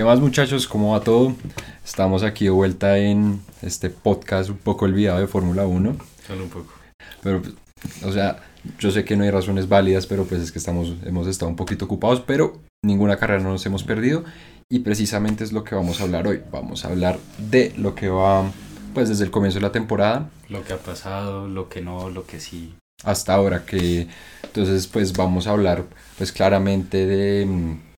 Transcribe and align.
¿Qué 0.00 0.04
más 0.04 0.18
muchachos? 0.18 0.66
¿Cómo 0.66 0.92
va 0.92 1.00
todo? 1.00 1.36
Estamos 1.84 2.22
aquí 2.22 2.46
de 2.46 2.50
vuelta 2.50 2.96
en 2.96 3.42
este 3.60 3.90
podcast 3.90 4.48
un 4.48 4.56
poco 4.56 4.86
olvidado 4.86 5.20
de 5.20 5.26
Fórmula 5.26 5.66
1. 5.66 5.94
Solo 6.26 6.44
un 6.44 6.48
poco. 6.48 6.72
Pero, 7.22 7.42
o 8.02 8.10
sea, 8.10 8.38
yo 8.78 8.90
sé 8.90 9.04
que 9.04 9.14
no 9.14 9.24
hay 9.24 9.30
razones 9.30 9.68
válidas, 9.68 10.06
pero 10.06 10.24
pues 10.24 10.40
es 10.40 10.52
que 10.52 10.58
estamos, 10.58 10.94
hemos 11.04 11.26
estado 11.26 11.50
un 11.50 11.56
poquito 11.56 11.84
ocupados, 11.84 12.22
pero 12.22 12.62
ninguna 12.82 13.18
carrera 13.18 13.42
no 13.42 13.50
nos 13.50 13.66
hemos 13.66 13.84
perdido. 13.84 14.24
Y 14.70 14.78
precisamente 14.78 15.44
es 15.44 15.52
lo 15.52 15.64
que 15.64 15.74
vamos 15.74 16.00
a 16.00 16.04
hablar 16.04 16.26
hoy. 16.26 16.40
Vamos 16.50 16.86
a 16.86 16.88
hablar 16.88 17.18
de 17.36 17.74
lo 17.76 17.94
que 17.94 18.08
va, 18.08 18.50
pues 18.94 19.10
desde 19.10 19.24
el 19.24 19.30
comienzo 19.30 19.58
de 19.58 19.66
la 19.66 19.72
temporada 19.72 20.30
Lo 20.48 20.64
que 20.64 20.72
ha 20.72 20.78
pasado, 20.78 21.46
lo 21.46 21.68
que 21.68 21.82
no, 21.82 22.08
lo 22.08 22.24
que 22.24 22.40
sí. 22.40 22.74
hasta 23.04 23.34
ahora 23.34 23.66
que 23.66 24.08
entonces 24.44 24.86
pues 24.86 25.12
vamos 25.12 25.46
a 25.46 25.50
hablar 25.50 25.84
pues 26.16 26.32
claramente 26.32 27.04
de, 27.04 27.44
mm, 27.44 27.89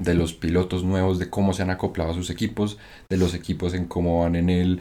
de 0.00 0.14
los 0.14 0.32
pilotos 0.32 0.82
nuevos, 0.82 1.18
de 1.18 1.30
cómo 1.30 1.52
se 1.52 1.62
han 1.62 1.70
acoplado 1.70 2.10
a 2.10 2.14
sus 2.14 2.30
equipos, 2.30 2.78
de 3.08 3.16
los 3.16 3.34
equipos 3.34 3.74
en 3.74 3.84
cómo 3.84 4.22
van 4.22 4.34
en 4.34 4.50
el 4.50 4.80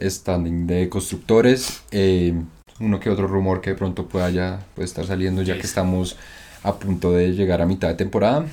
standing 0.00 0.66
de 0.66 0.88
constructores, 0.88 1.82
eh, 1.92 2.34
uno 2.80 2.98
que 2.98 3.10
otro 3.10 3.28
rumor 3.28 3.60
que 3.60 3.70
de 3.70 3.76
pronto 3.76 4.08
pueda 4.08 4.30
ya 4.30 4.66
puede 4.74 4.86
estar 4.86 5.06
saliendo 5.06 5.42
ya 5.42 5.54
que 5.54 5.66
estamos 5.66 6.16
a 6.64 6.74
punto 6.74 7.12
de 7.12 7.32
llegar 7.32 7.62
a 7.62 7.66
mitad 7.66 7.88
de 7.88 7.94
temporada 7.94 8.46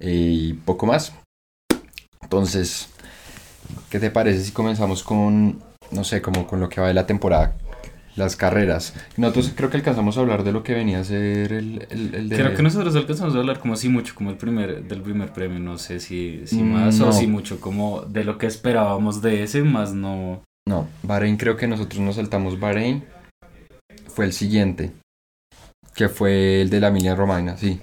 eh, 0.00 0.10
y 0.10 0.52
poco 0.54 0.86
más. 0.86 1.12
Entonces, 2.22 2.88
¿qué 3.90 4.00
te 4.00 4.10
parece 4.10 4.42
si 4.42 4.52
comenzamos 4.52 5.04
con, 5.04 5.62
no 5.90 6.02
sé, 6.02 6.22
como 6.22 6.46
con 6.46 6.58
lo 6.58 6.68
que 6.68 6.80
va 6.80 6.88
de 6.88 6.94
la 6.94 7.06
temporada? 7.06 7.54
Las 8.16 8.36
carreras. 8.36 8.94
Nosotros 9.16 9.52
creo 9.56 9.70
que 9.70 9.76
alcanzamos 9.78 10.16
a 10.16 10.20
hablar 10.20 10.44
de 10.44 10.52
lo 10.52 10.62
que 10.62 10.72
venía 10.74 11.00
a 11.00 11.04
ser 11.04 11.52
el, 11.52 11.84
el, 11.90 12.14
el 12.14 12.28
de... 12.28 12.36
Creo 12.36 12.54
que 12.54 12.62
nosotros 12.62 12.94
alcanzamos 12.94 13.34
a 13.34 13.38
hablar 13.38 13.58
como 13.58 13.74
si 13.74 13.88
mucho, 13.88 14.14
como 14.14 14.30
el 14.30 14.36
primer, 14.36 14.84
del 14.84 15.02
primer 15.02 15.32
premio, 15.32 15.58
no 15.58 15.78
sé 15.78 15.98
si, 15.98 16.42
si 16.46 16.62
Mm, 16.62 16.72
más 16.72 16.98
no. 17.00 17.08
o 17.08 17.12
si 17.12 17.26
mucho, 17.26 17.60
como 17.60 18.02
de 18.02 18.22
lo 18.22 18.38
que 18.38 18.46
esperábamos 18.46 19.20
de 19.20 19.42
ese, 19.42 19.62
más 19.62 19.92
no. 19.94 20.42
No, 20.68 20.88
Bahrein 21.02 21.36
creo 21.36 21.56
que 21.56 21.66
nosotros 21.66 22.00
nos 22.00 22.14
saltamos 22.14 22.60
Bahrein. 22.60 23.04
Fue 24.06 24.24
el 24.26 24.32
siguiente. 24.32 24.92
Que 25.94 26.08
fue 26.08 26.62
el 26.62 26.70
de 26.70 26.80
la 26.80 26.88
Emilia 26.88 27.14
Romagna, 27.16 27.56
sí. 27.56 27.80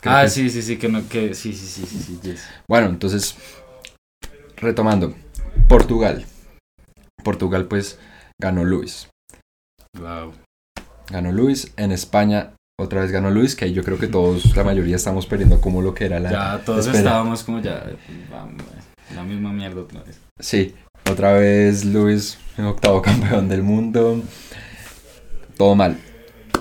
Creo 0.00 0.14
ah, 0.16 0.22
que- 0.24 0.30
sí, 0.30 0.48
sí, 0.50 0.62
sí, 0.62 0.76
que 0.78 0.88
no, 0.88 1.06
que 1.08 1.34
sí, 1.34 1.52
sí, 1.52 1.66
sí, 1.66 1.86
sí, 1.86 1.98
sí, 1.98 2.18
yes. 2.22 2.48
Bueno, 2.68 2.88
entonces, 2.88 3.36
retomando. 4.56 5.14
Portugal. 5.68 6.24
Portugal 7.22 7.66
pues 7.66 7.98
ganó 8.40 8.64
Luis. 8.64 9.08
Wow. 9.98 10.32
Ganó 11.10 11.32
Luis. 11.32 11.72
En 11.76 11.92
España 11.92 12.54
otra 12.76 13.02
vez 13.02 13.12
ganó 13.12 13.30
Luis, 13.30 13.54
que 13.54 13.66
ahí 13.66 13.72
yo 13.72 13.84
creo 13.84 13.98
que 13.98 14.08
todos, 14.08 14.56
la 14.56 14.64
mayoría 14.64 14.96
estamos 14.96 15.26
perdiendo 15.26 15.60
como 15.60 15.80
lo 15.80 15.94
que 15.94 16.06
era 16.06 16.18
la... 16.18 16.30
Ya 16.30 16.64
todos 16.64 16.80
espera. 16.80 16.98
estábamos 16.98 17.44
como 17.44 17.60
ya, 17.60 17.86
la 19.14 19.22
misma 19.22 19.52
mierda 19.52 19.82
otra 19.82 20.02
vez. 20.02 20.18
Sí, 20.40 20.74
otra 21.08 21.34
vez 21.34 21.84
Luis, 21.84 22.36
octavo 22.58 23.00
campeón 23.00 23.48
del 23.48 23.62
mundo. 23.62 24.20
Todo 25.56 25.76
mal. 25.76 25.98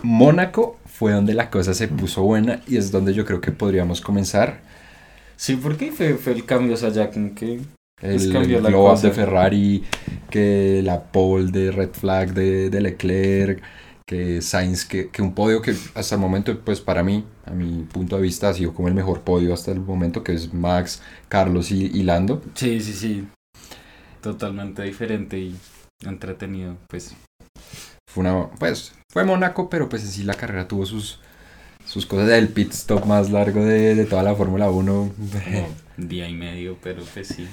Mónaco 0.03 0.77
fue 0.85 1.13
donde 1.13 1.33
la 1.33 1.49
cosa 1.49 1.73
se 1.73 1.87
puso 1.87 2.21
buena 2.21 2.61
y 2.67 2.77
es 2.77 2.91
donde 2.91 3.15
yo 3.15 3.25
creo 3.25 3.41
que 3.41 3.51
podríamos 3.51 3.99
comenzar. 3.99 4.61
Sí, 5.35 5.55
porque 5.55 5.91
fue, 5.91 6.13
fue 6.13 6.33
el 6.33 6.45
cambio, 6.45 6.75
o 6.75 6.77
sea, 6.77 6.89
ya 6.89 7.09
que 7.09 7.61
El, 8.03 8.31
glow 8.61 8.99
de 8.99 9.11
Ferrari, 9.11 9.83
que 10.29 10.81
la 10.83 11.03
pole 11.03 11.51
de 11.51 11.71
Red 11.71 11.91
Flag 11.93 12.33
de, 12.33 12.69
de 12.69 12.81
Leclerc, 12.81 13.63
que 14.05 14.41
Sainz, 14.41 14.85
que, 14.85 15.09
que 15.09 15.21
un 15.21 15.33
podio 15.33 15.61
que 15.61 15.73
hasta 15.95 16.15
el 16.15 16.21
momento, 16.21 16.59
pues 16.59 16.81
para 16.81 17.03
mí, 17.03 17.25
a 17.45 17.51
mi 17.51 17.83
punto 17.83 18.17
de 18.17 18.21
vista, 18.21 18.49
ha 18.49 18.53
sido 18.53 18.73
como 18.73 18.89
el 18.89 18.93
mejor 18.93 19.21
podio 19.21 19.53
hasta 19.53 19.71
el 19.71 19.79
momento, 19.79 20.23
que 20.23 20.33
es 20.33 20.53
Max, 20.53 21.01
Carlos 21.29 21.71
y, 21.71 21.85
y 21.85 22.03
Lando. 22.03 22.41
Sí, 22.55 22.81
sí, 22.81 22.93
sí. 22.93 23.27
Totalmente 24.21 24.83
diferente 24.83 25.39
y 25.39 25.55
entretenido, 26.05 26.75
pues. 26.89 27.15
Fue 28.09 28.21
una, 28.21 28.49
pues, 28.51 28.93
fue 29.09 29.23
Mónaco, 29.23 29.69
pero 29.69 29.89
pues 29.89 30.03
en 30.03 30.09
sí 30.09 30.23
la 30.23 30.33
carrera 30.33 30.67
tuvo 30.67 30.85
sus, 30.85 31.19
sus 31.85 32.05
cosas. 32.05 32.29
El 32.29 32.49
pit 32.49 32.71
stop 32.71 33.05
más 33.05 33.29
largo 33.31 33.63
de, 33.63 33.95
de 33.95 34.05
toda 34.05 34.23
la 34.23 34.35
Fórmula 34.35 34.69
1. 34.69 34.83
Como 35.43 35.67
un 35.97 36.07
día 36.09 36.27
y 36.27 36.33
medio, 36.33 36.77
pero 36.81 37.03
pues 37.13 37.27
sí. 37.27 37.47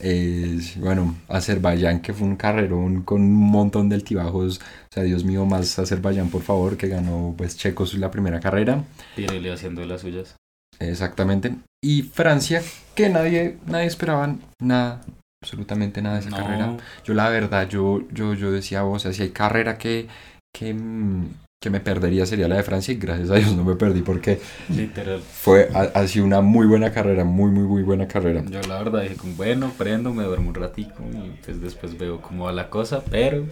Es, 0.00 0.78
bueno, 0.78 1.16
Azerbaiyán, 1.28 2.00
que 2.00 2.12
fue 2.12 2.26
un 2.26 2.36
carrerón 2.36 3.02
con 3.02 3.20
un 3.22 3.32
montón 3.50 3.88
de 3.88 3.94
altibajos. 3.96 4.58
O 4.58 4.62
sea, 4.92 5.02
Dios 5.02 5.24
mío, 5.24 5.46
más 5.46 5.78
Azerbaiyán, 5.78 6.28
por 6.28 6.42
favor, 6.42 6.76
que 6.76 6.88
ganó 6.88 7.34
pues 7.36 7.56
Checo 7.56 7.86
su- 7.86 7.98
la 7.98 8.10
primera 8.10 8.40
carrera. 8.40 8.84
Pirelli 9.16 9.48
haciendo 9.50 9.84
las 9.84 10.00
suyas. 10.02 10.36
Exactamente. 10.78 11.54
Y 11.82 12.02
Francia, 12.02 12.62
que 12.94 13.08
nadie, 13.08 13.58
nadie 13.66 13.86
esperaba 13.86 14.36
nada, 14.60 15.02
absolutamente 15.42 16.02
nada 16.02 16.16
de 16.16 16.20
esa 16.22 16.30
No, 16.30 16.36
carrera. 16.36 16.76
Yo 17.04 17.14
la 17.14 17.28
verdad, 17.28 17.68
yo, 17.68 18.02
yo, 18.10 18.34
yo 18.34 18.50
decía, 18.52 18.84
o 18.84 18.98
sea, 18.98 19.12
si 19.12 19.22
hay 19.22 19.30
carrera 19.30 19.78
que, 19.78 20.08
que, 20.54 20.74
mm, 20.74 21.26
que 21.62 21.70
me 21.70 21.78
perdería 21.78 22.26
sería 22.26 22.48
la 22.48 22.56
de 22.56 22.64
Francia 22.64 22.92
y 22.92 22.96
gracias 22.96 23.30
a 23.30 23.36
Dios 23.36 23.54
no 23.54 23.62
me 23.62 23.76
perdí 23.76 24.02
porque 24.02 24.40
literal. 24.68 25.20
fue 25.20 25.68
sido 26.08 26.24
una 26.24 26.40
muy 26.40 26.66
buena 26.66 26.92
carrera, 26.92 27.24
muy, 27.24 27.52
muy, 27.52 27.62
muy 27.62 27.84
buena 27.84 28.08
carrera. 28.08 28.42
Yo 28.50 28.60
la 28.62 28.82
verdad 28.82 29.02
dije 29.02 29.16
bueno, 29.36 29.72
prendo, 29.78 30.12
me 30.12 30.24
duermo 30.24 30.48
un 30.48 30.56
ratico 30.56 31.04
y 31.14 31.30
pues 31.44 31.60
después 31.60 31.96
veo 31.96 32.20
cómo 32.20 32.46
va 32.46 32.52
la 32.52 32.68
cosa, 32.68 33.04
pero 33.08 33.46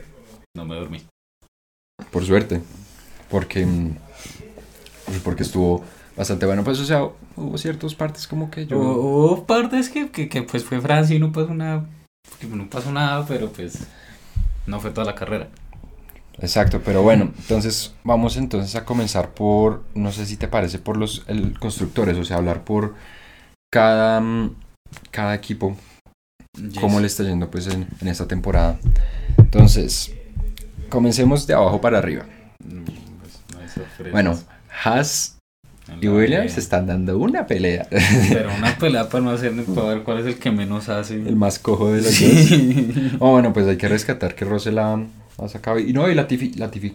no 0.56 0.64
me 0.64 0.74
dormí. 0.74 1.04
Por 2.10 2.24
suerte, 2.24 2.60
porque, 3.30 3.64
mm, 3.64 3.94
porque 5.22 5.44
estuvo 5.44 5.84
bastante 6.16 6.46
bueno. 6.46 6.64
Pues, 6.64 6.80
o 6.80 6.84
sea, 6.84 7.04
hubo 7.36 7.58
ciertas 7.58 7.94
partes 7.94 8.26
como 8.26 8.50
que 8.50 8.66
yo... 8.66 8.76
Hubo, 8.76 9.46
partes 9.46 9.88
que, 9.88 10.10
que, 10.10 10.28
que, 10.28 10.42
pues 10.42 10.64
fue 10.64 10.80
Francia 10.80 11.14
y 11.14 11.20
no 11.20 11.30
pasó 11.30 11.54
nada, 11.54 11.86
no 12.52 12.68
pasó 12.68 12.90
nada, 12.90 13.24
pero 13.24 13.52
pues 13.52 13.86
no 14.66 14.80
fue 14.80 14.90
toda 14.90 15.06
la 15.06 15.14
carrera. 15.14 15.48
Exacto, 16.38 16.80
pero 16.84 17.02
bueno, 17.02 17.32
entonces 17.38 17.92
vamos 18.04 18.36
entonces 18.36 18.74
a 18.76 18.84
comenzar 18.84 19.30
por, 19.34 19.82
no 19.94 20.10
sé 20.12 20.24
si 20.26 20.36
te 20.36 20.48
parece, 20.48 20.78
por 20.78 20.96
los 20.96 21.22
el- 21.26 21.58
constructores, 21.58 22.16
o 22.16 22.24
sea, 22.24 22.38
hablar 22.38 22.64
por 22.64 22.94
cada, 23.72 24.20
mm, 24.20 24.54
cada 25.10 25.34
equipo 25.34 25.76
cómo 26.80 26.98
le 27.00 27.06
está 27.06 27.22
yendo 27.24 27.50
pues 27.50 27.66
en, 27.66 27.86
en 28.00 28.08
esta 28.08 28.26
temporada. 28.26 28.78
Entonces, 29.38 30.12
comencemos 30.88 31.46
de 31.46 31.54
abajo 31.54 31.80
para 31.80 31.98
arriba. 31.98 32.24
Bueno, 34.10 34.38
Haas 34.84 35.36
y 36.00 36.08
Williams 36.08 36.56
están 36.58 36.86
dando 36.86 37.18
una 37.18 37.46
pelea. 37.46 37.86
Pero 38.30 38.54
una 38.54 38.76
pelea 38.78 39.08
para 39.08 39.22
no 39.24 39.30
hacer 39.30 39.52
para 39.64 39.88
ver 39.88 40.02
cuál 40.02 40.20
es 40.20 40.26
el 40.26 40.38
que 40.38 40.50
menos 40.50 40.88
hace. 40.88 41.14
El 41.14 41.36
más 41.36 41.58
cojo 41.58 41.92
de 41.92 42.02
los 42.02 42.20
dos. 42.20 43.16
Oh, 43.20 43.32
bueno, 43.32 43.52
pues 43.52 43.66
hay 43.66 43.76
que 43.76 43.88
rescatar 43.88 44.34
que 44.34 44.44
Russell 44.44 44.78
ha, 44.78 44.98
Y 45.86 45.92
no, 45.92 46.08
y 46.08 46.14
Latifi, 46.14 46.54
Latifi 46.54 46.94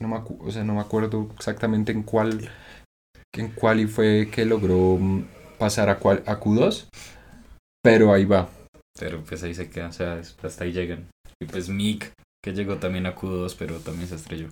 no 0.00 0.08
me, 0.08 0.16
acu- 0.16 0.38
o 0.40 0.50
sea, 0.50 0.64
no 0.64 0.74
me 0.74 0.80
acuerdo 0.80 1.30
exactamente 1.36 1.92
en 1.92 2.02
cuál 2.02 2.50
en 3.32 3.50
cuál 3.50 3.80
y 3.80 3.86
fue 3.86 4.28
que 4.30 4.44
logró 4.44 4.98
pasar 5.58 5.88
a, 5.88 5.98
cuál, 5.98 6.22
a 6.26 6.38
Q2. 6.38 6.86
Pero 7.82 8.12
ahí 8.12 8.24
va. 8.24 8.48
Pero 8.98 9.22
pues 9.24 9.42
ahí 9.42 9.54
se 9.54 9.68
queda, 9.70 9.88
o 9.88 9.92
sea, 9.92 10.20
hasta 10.42 10.64
ahí 10.64 10.72
llegan. 10.72 11.08
Y 11.40 11.46
pues 11.46 11.68
Mick, 11.68 12.12
que 12.42 12.52
llegó 12.52 12.76
también 12.76 13.06
a 13.06 13.14
Q2, 13.14 13.56
pero 13.58 13.78
también 13.80 14.08
se 14.08 14.14
estrelló. 14.14 14.48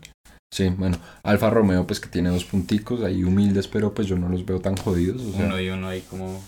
Sí, 0.52 0.68
bueno, 0.68 0.98
Alfa 1.22 1.48
Romeo, 1.48 1.86
pues 1.86 1.98
que 2.00 2.08
tiene 2.08 2.28
dos 2.28 2.44
punticos 2.44 3.02
ahí 3.02 3.24
humildes, 3.24 3.68
pero 3.68 3.94
pues 3.94 4.06
yo 4.06 4.18
no 4.18 4.28
los 4.28 4.44
veo 4.44 4.60
tan 4.60 4.76
jodidos. 4.76 5.22
O 5.22 5.32
sea, 5.32 5.46
uno 5.46 5.60
y 5.60 5.70
uno 5.70 5.88
ahí 5.88 6.02
como... 6.02 6.42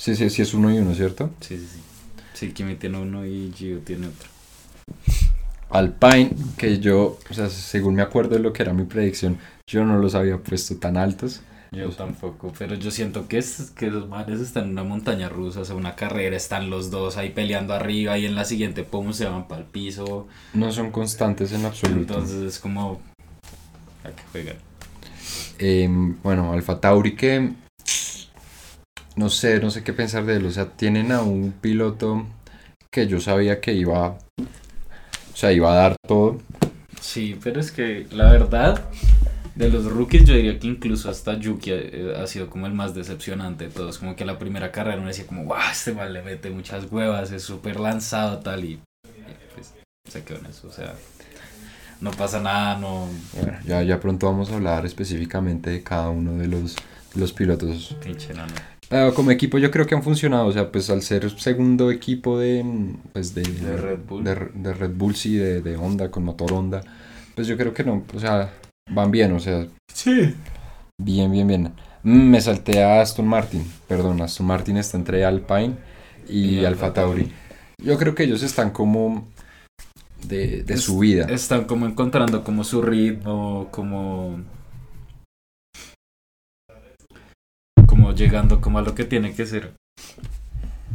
sí, 0.00 0.14
sí, 0.14 0.30
sí 0.30 0.42
es 0.42 0.54
uno 0.54 0.72
y 0.72 0.78
uno, 0.78 0.94
¿cierto? 0.94 1.30
Sí, 1.40 1.58
sí, 1.58 1.66
sí. 1.66 1.80
Sí, 2.34 2.52
Kimi 2.52 2.76
tiene 2.76 2.98
uno 2.98 3.26
y 3.26 3.52
Gio 3.56 3.80
tiene 3.80 4.06
otro. 4.06 4.28
Alpine, 5.70 6.30
que 6.56 6.78
yo, 6.78 7.18
o 7.30 7.34
sea, 7.34 7.48
según 7.48 7.94
me 7.94 8.02
acuerdo 8.02 8.36
de 8.36 8.40
lo 8.40 8.52
que 8.52 8.62
era 8.62 8.72
mi 8.72 8.84
predicción, 8.84 9.38
yo 9.66 9.84
no 9.84 9.98
los 9.98 10.14
había 10.14 10.38
puesto 10.38 10.76
tan 10.76 10.96
altos. 10.96 11.42
Yo 11.70 11.90
tampoco, 11.90 12.52
pero 12.58 12.74
yo 12.76 12.90
siento 12.90 13.28
que, 13.28 13.36
es, 13.36 13.72
que 13.76 13.90
los 13.90 14.08
mares 14.08 14.40
están 14.40 14.64
en 14.64 14.70
una 14.70 14.84
montaña 14.84 15.28
rusa, 15.28 15.60
o 15.60 15.64
sea, 15.66 15.76
una 15.76 15.96
carrera, 15.96 16.34
están 16.34 16.70
los 16.70 16.90
dos 16.90 17.18
ahí 17.18 17.30
peleando 17.30 17.74
arriba 17.74 18.16
y 18.16 18.24
en 18.24 18.34
la 18.34 18.46
siguiente, 18.46 18.84
pum, 18.84 19.12
se 19.12 19.26
van 19.26 19.46
para 19.48 19.60
el 19.60 19.66
piso. 19.66 20.28
No 20.54 20.72
son 20.72 20.90
constantes 20.90 21.52
en 21.52 21.66
absoluto. 21.66 22.14
Entonces 22.14 22.42
es 22.42 22.58
como... 22.58 23.02
¿A 24.04 24.10
qué 24.10 24.22
juegan? 24.32 24.56
Em, 25.58 26.16
bueno, 26.22 26.52
Alfa 26.52 26.80
Tauri 26.80 27.14
que 27.14 27.52
no 29.18 29.28
sé, 29.30 29.58
no 29.60 29.70
sé 29.70 29.82
qué 29.82 29.92
pensar 29.92 30.24
de 30.24 30.36
él. 30.36 30.46
O 30.46 30.50
sea, 30.50 30.66
tienen 30.66 31.12
a 31.12 31.22
un 31.22 31.52
piloto 31.52 32.24
que 32.90 33.08
yo 33.08 33.20
sabía 33.20 33.60
que 33.60 33.74
iba, 33.74 34.16
sea, 35.38 35.52
iba 35.52 35.72
a 35.72 35.76
dar 35.76 35.96
todo. 36.06 36.40
Sí, 37.00 37.38
pero 37.42 37.60
es 37.60 37.70
que 37.70 38.06
la 38.10 38.30
verdad, 38.30 38.82
de 39.54 39.68
los 39.70 39.84
rookies 39.84 40.24
yo 40.24 40.34
diría 40.34 40.58
que 40.58 40.66
incluso 40.66 41.08
hasta 41.08 41.38
Yuki 41.38 41.70
eh, 41.72 42.14
ha 42.20 42.26
sido 42.26 42.50
como 42.50 42.66
el 42.66 42.74
más 42.74 42.94
decepcionante 42.94 43.68
de 43.68 43.70
todos. 43.70 43.98
Como 43.98 44.16
que 44.16 44.24
la 44.24 44.38
primera 44.38 44.72
carrera 44.72 44.98
uno 44.98 45.06
decía 45.06 45.26
como, 45.26 45.44
wow, 45.44 45.58
este 45.70 45.92
mal 45.92 46.12
le 46.12 46.22
mete 46.22 46.50
muchas 46.50 46.90
huevas, 46.90 47.30
es 47.30 47.42
súper 47.42 47.78
lanzado 47.78 48.38
tal 48.38 48.64
y, 48.64 48.80
pues 49.54 49.74
se 50.08 50.24
quedó 50.24 50.38
en 50.38 50.46
eso. 50.46 50.66
O 50.66 50.72
sea, 50.72 50.94
no 52.00 52.10
pasa 52.10 52.40
nada, 52.40 52.78
no... 52.78 53.08
Bueno, 53.34 53.58
ya, 53.64 53.82
ya 53.82 54.00
pronto 54.00 54.26
vamos 54.26 54.50
a 54.50 54.56
hablar 54.56 54.86
específicamente 54.86 55.70
de 55.70 55.82
cada 55.82 56.10
uno 56.10 56.32
de 56.32 56.48
los, 56.48 56.76
los 57.14 57.32
pilotos. 57.32 57.96
Pinche 58.02 58.34
nano. 58.34 58.54
Ah, 58.90 59.10
como 59.14 59.30
equipo 59.30 59.58
yo 59.58 59.70
creo 59.70 59.86
que 59.86 59.94
han 59.94 60.02
funcionado, 60.02 60.46
o 60.46 60.52
sea, 60.52 60.72
pues 60.72 60.88
al 60.88 61.02
ser 61.02 61.30
segundo 61.38 61.90
equipo 61.90 62.38
de, 62.38 62.64
pues 63.12 63.34
de, 63.34 63.42
De 63.42 63.76
Red 63.76 63.98
Bull. 64.08 64.24
de, 64.24 64.34
de 64.54 64.72
Red 64.72 64.92
Bull, 64.94 65.14
sí, 65.14 65.36
de, 65.36 65.60
de 65.60 65.76
Honda, 65.76 66.10
con 66.10 66.24
motor 66.24 66.52
Honda, 66.54 66.80
pues 67.34 67.46
yo 67.46 67.56
creo 67.58 67.74
que 67.74 67.84
no, 67.84 68.02
o 68.14 68.18
sea, 68.20 68.50
van 68.90 69.10
bien, 69.10 69.32
o 69.32 69.40
sea, 69.40 69.66
Sí. 69.92 70.34
bien, 71.02 71.30
bien, 71.30 71.46
bien. 71.46 71.72
Mm, 72.02 72.30
Me 72.30 72.40
salté 72.40 72.82
a 72.82 73.02
Aston 73.02 73.26
Martin, 73.26 73.62
perdón, 73.86 74.22
Aston 74.22 74.46
Martin 74.46 74.78
está 74.78 74.96
entre 74.96 75.24
Alpine 75.24 75.74
y, 76.28 76.60
Y 76.60 76.64
Alfa 76.64 76.86
Alfa 76.86 76.94
Tauri. 76.94 77.22
Tauri. 77.24 77.34
Yo 77.82 77.98
creo 77.98 78.14
que 78.14 78.24
ellos 78.24 78.42
están 78.42 78.70
como 78.70 79.28
de, 80.26 80.62
de 80.62 80.74
Es- 80.74 80.80
su 80.82 80.98
vida. 80.98 81.26
Están 81.28 81.64
como 81.64 81.84
encontrando 81.86 82.42
como 82.42 82.64
su 82.64 82.80
ritmo, 82.82 83.68
como... 83.70 84.40
Llegando 88.14 88.60
como 88.60 88.78
a 88.78 88.82
lo 88.82 88.94
que 88.94 89.04
tiene 89.04 89.34
que 89.34 89.46
ser. 89.46 89.72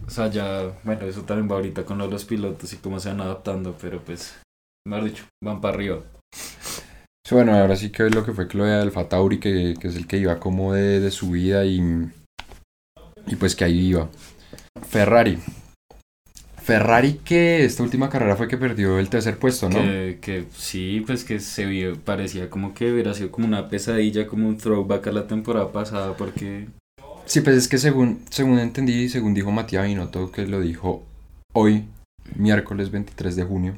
O 0.05 0.09
sea, 0.09 0.27
ya, 0.27 0.71
bueno, 0.83 1.05
eso 1.05 1.21
también 1.23 1.49
va 1.49 1.55
ahorita 1.55 1.85
con 1.85 1.97
los 1.97 2.25
pilotos 2.25 2.73
y 2.73 2.77
cómo 2.77 2.99
se 2.99 3.09
van 3.09 3.21
adaptando, 3.21 3.75
pero 3.81 3.99
pues, 4.01 4.39
mejor 4.87 5.05
dicho, 5.05 5.25
van 5.43 5.61
para 5.61 5.75
arriba. 5.75 5.99
Sí, 7.25 7.35
bueno, 7.35 7.55
ahora 7.55 7.75
sí 7.75 7.89
que 7.89 8.05
es 8.05 8.13
lo 8.13 8.25
que 8.25 8.33
fue 8.33 8.47
Chloe 8.47 8.73
Alfa 8.73 9.07
Tauri, 9.07 9.39
que, 9.39 9.75
que 9.79 9.87
es 9.87 9.95
el 9.95 10.07
que 10.07 10.17
iba 10.17 10.39
como 10.39 10.73
de, 10.73 10.99
de 10.99 11.09
su 11.09 11.31
vida 11.31 11.65
y, 11.65 11.81
y 13.27 13.35
pues 13.37 13.55
que 13.55 13.63
ahí 13.63 13.87
iba. 13.87 14.09
Ferrari. 14.87 15.39
Ferrari 16.61 17.15
que 17.25 17.65
esta 17.65 17.83
última 17.83 18.09
carrera 18.09 18.35
fue 18.35 18.47
que 18.47 18.57
perdió 18.57 18.99
el 18.99 19.09
tercer 19.09 19.37
puesto, 19.37 19.69
¿no? 19.69 19.79
Que, 19.79 20.19
que 20.21 20.45
sí, 20.53 21.03
pues 21.05 21.23
que 21.23 21.39
se 21.39 21.65
vio, 21.65 21.99
parecía 21.99 22.49
como 22.49 22.73
que 22.73 22.91
hubiera 22.91 23.13
sido 23.13 23.31
como 23.31 23.47
una 23.47 23.69
pesadilla, 23.69 24.27
como 24.27 24.47
un 24.47 24.57
throwback 24.57 25.07
a 25.07 25.11
la 25.11 25.27
temporada 25.27 25.71
pasada, 25.71 26.15
porque 26.15 26.67
Sí, 27.25 27.41
pues 27.41 27.55
es 27.55 27.67
que 27.67 27.77
según, 27.77 28.21
según 28.29 28.59
entendí 28.59 29.09
según 29.09 29.33
dijo 29.33 29.51
Matías 29.51 29.85
Binotto, 29.85 30.31
que 30.31 30.45
lo 30.45 30.59
dijo 30.59 31.03
hoy, 31.53 31.85
miércoles 32.35 32.91
23 32.91 33.35
de 33.35 33.43
junio, 33.43 33.77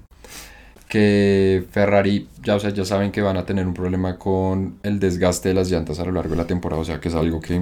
que 0.89 1.65
Ferrari, 1.71 2.27
ya, 2.43 2.55
o 2.55 2.59
sea, 2.59 2.71
ya 2.71 2.85
saben 2.85 3.11
que 3.11 3.21
van 3.21 3.37
a 3.37 3.45
tener 3.45 3.67
un 3.67 3.73
problema 3.73 4.17
con 4.17 4.77
el 4.83 4.99
desgaste 4.99 5.49
de 5.49 5.55
las 5.55 5.69
llantas 5.69 5.99
a 5.99 6.05
lo 6.05 6.11
largo 6.11 6.31
de 6.31 6.37
la 6.37 6.47
temporada, 6.47 6.81
o 6.81 6.85
sea, 6.85 6.99
que 6.99 7.09
es 7.09 7.15
algo 7.15 7.39
que 7.39 7.61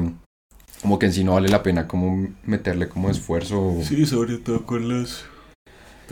como 0.81 1.00
que 1.00 1.06
en 1.06 1.13
sí 1.13 1.24
no 1.24 1.33
vale 1.33 1.47
la 1.47 1.63
pena 1.63 1.88
como 1.88 2.27
meterle 2.44 2.89
como 2.89 3.09
esfuerzo. 3.09 3.77
Sí, 3.83 4.06
sobre 4.06 4.38
todo 4.38 4.65
con 4.65 4.89
las... 4.89 5.25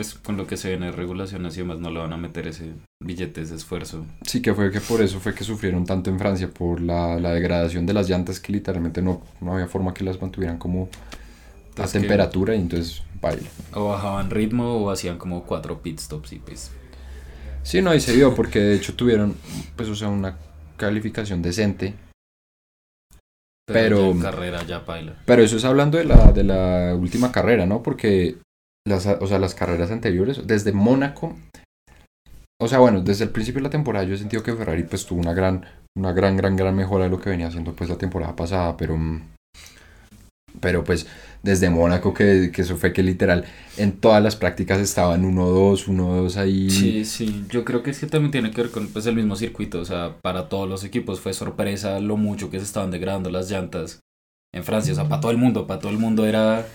Pues 0.02 0.16
con 0.16 0.36
lo 0.36 0.48
que 0.48 0.58
se 0.58 0.72
ven 0.72 0.82
en 0.82 0.94
regulaciones 0.94 1.54
y 1.56 1.60
demás, 1.60 1.78
no 1.78 1.92
le 1.92 2.00
van 2.00 2.12
a 2.12 2.18
meter 2.18 2.48
ese 2.48 2.74
billete, 3.00 3.42
ese 3.42 3.54
esfuerzo. 3.54 4.04
Sí, 4.26 4.42
que 4.42 4.56
fue 4.56 4.72
que 4.72 4.82
por 4.82 5.00
eso 5.00 5.20
fue 5.20 5.36
que 5.36 5.44
sufrieron 5.44 5.86
tanto 5.86 6.10
en 6.10 6.18
Francia, 6.18 6.50
por 6.50 6.82
la, 6.82 7.20
la 7.20 7.34
degradación 7.36 7.86
de 7.86 7.94
las 7.94 8.10
llantas, 8.10 8.40
que 8.40 8.52
literalmente 8.52 9.04
no, 9.04 9.22
no 9.42 9.54
había 9.54 9.68
forma 9.68 9.94
que 9.94 10.04
las 10.04 10.20
mantuvieran 10.20 10.58
como 10.58 10.90
a 11.78 11.84
que 11.86 11.88
temperatura 12.00 12.56
y 12.56 12.62
entonces 12.62 13.04
baila. 13.22 13.48
O 13.76 13.90
bajaban 13.90 14.32
ritmo 14.32 14.78
o 14.78 14.90
hacían 14.90 15.20
como 15.20 15.44
cuatro 15.44 15.84
pit 15.84 16.00
stops 16.00 16.34
y 16.34 16.40
pues... 16.40 16.72
Sí, 17.62 17.84
no, 17.84 17.94
y 17.94 18.00
se 18.02 18.16
vio 18.16 18.34
porque 18.34 18.58
de 18.58 18.78
hecho 18.78 18.96
tuvieron, 18.96 19.36
pues, 19.76 19.88
o 19.88 19.94
sea, 19.94 20.08
una 20.10 20.36
calificación 20.78 21.44
decente. 21.44 21.94
Pero- 23.68 24.00
ya 24.00 24.08
en 24.08 24.20
carrera 24.20 24.64
ya 24.66 24.80
baila. 24.80 25.14
Pero 25.28 25.44
eso 25.44 25.58
es 25.58 25.64
hablando 25.64 26.00
de 26.00 26.06
la, 26.06 26.32
de 26.32 26.44
la 26.44 26.96
última 26.96 27.32
carrera, 27.32 27.68
¿no? 27.68 27.84
Porque 27.84 28.38
las, 28.88 29.06
o 29.06 29.28
sea, 29.28 29.40
las 29.40 29.56
carreras 29.56 29.92
anteriores, 29.92 30.46
desde 30.48 30.72
Mónaco, 30.72 31.36
o 32.62 32.68
sea, 32.68 32.80
bueno, 32.80 33.02
desde 33.02 33.24
el 33.24 33.32
principio 33.32 33.60
de 33.60 33.64
la 33.64 33.70
temporada 33.72 34.06
yo 34.06 34.14
he 34.14 34.18
sentido 34.18 34.44
que 34.44 34.54
Ferrari 34.54 34.84
pues 34.84 35.06
tuvo 35.06 35.20
una 35.20 35.34
gran, 35.34 35.66
una 35.98 36.14
gran, 36.14 36.38
gran, 36.38 36.56
gran 36.56 36.76
mejora 36.76 37.06
de 37.06 37.10
lo 37.10 37.20
que 37.20 37.32
venía 37.32 37.48
haciendo 37.48 37.74
pues 37.74 37.90
la 37.90 37.98
temporada 37.98 38.36
pasada, 38.36 38.78
pero, 38.78 38.96
mm, 38.96 39.22
pero 40.60 40.84
pues 40.84 41.08
desde 41.42 41.72
Mónaco 41.72 42.14
que, 42.14 42.52
que 42.54 42.62
eso 42.62 42.78
fue 42.78 42.94
que 42.94 43.02
literal 43.02 43.46
en 43.78 43.94
todas 43.94 44.22
las 44.22 44.36
prácticas 44.36 44.80
estaban 44.80 45.24
1-2, 45.24 45.88
1-2 45.88 46.38
ahí. 46.38 46.70
Sí, 46.70 47.06
sí, 47.06 47.46
yo 47.50 47.66
creo 47.66 47.82
que 47.82 47.92
es 47.92 48.00
que 48.00 48.06
también 48.06 48.32
tiene 48.32 48.52
que 48.52 48.62
ver 48.62 48.72
con 48.72 48.88
pues, 48.90 49.08
el 49.08 49.16
mismo 49.16 49.36
circuito, 49.36 49.80
o 49.80 49.86
sea, 49.86 50.18
para 50.22 50.48
todos 50.48 50.70
los 50.70 50.84
equipos 50.84 51.20
fue 51.20 51.34
sorpresa 51.34 52.00
lo 52.00 52.16
mucho 52.16 52.52
que 52.52 52.60
se 52.60 52.66
estaban 52.66 52.92
degradando 52.92 53.32
las 53.32 53.50
llantas 53.50 54.02
en 54.54 54.64
Francia, 54.64 54.94
o 54.94 54.96
sea, 54.96 55.10
para 55.10 55.22
todo 55.22 55.32
el 55.32 55.38
mundo, 55.38 55.66
para 55.66 55.80
todo 55.80 55.92
el 55.92 55.98
mundo 55.98 56.28
era, 56.28 56.68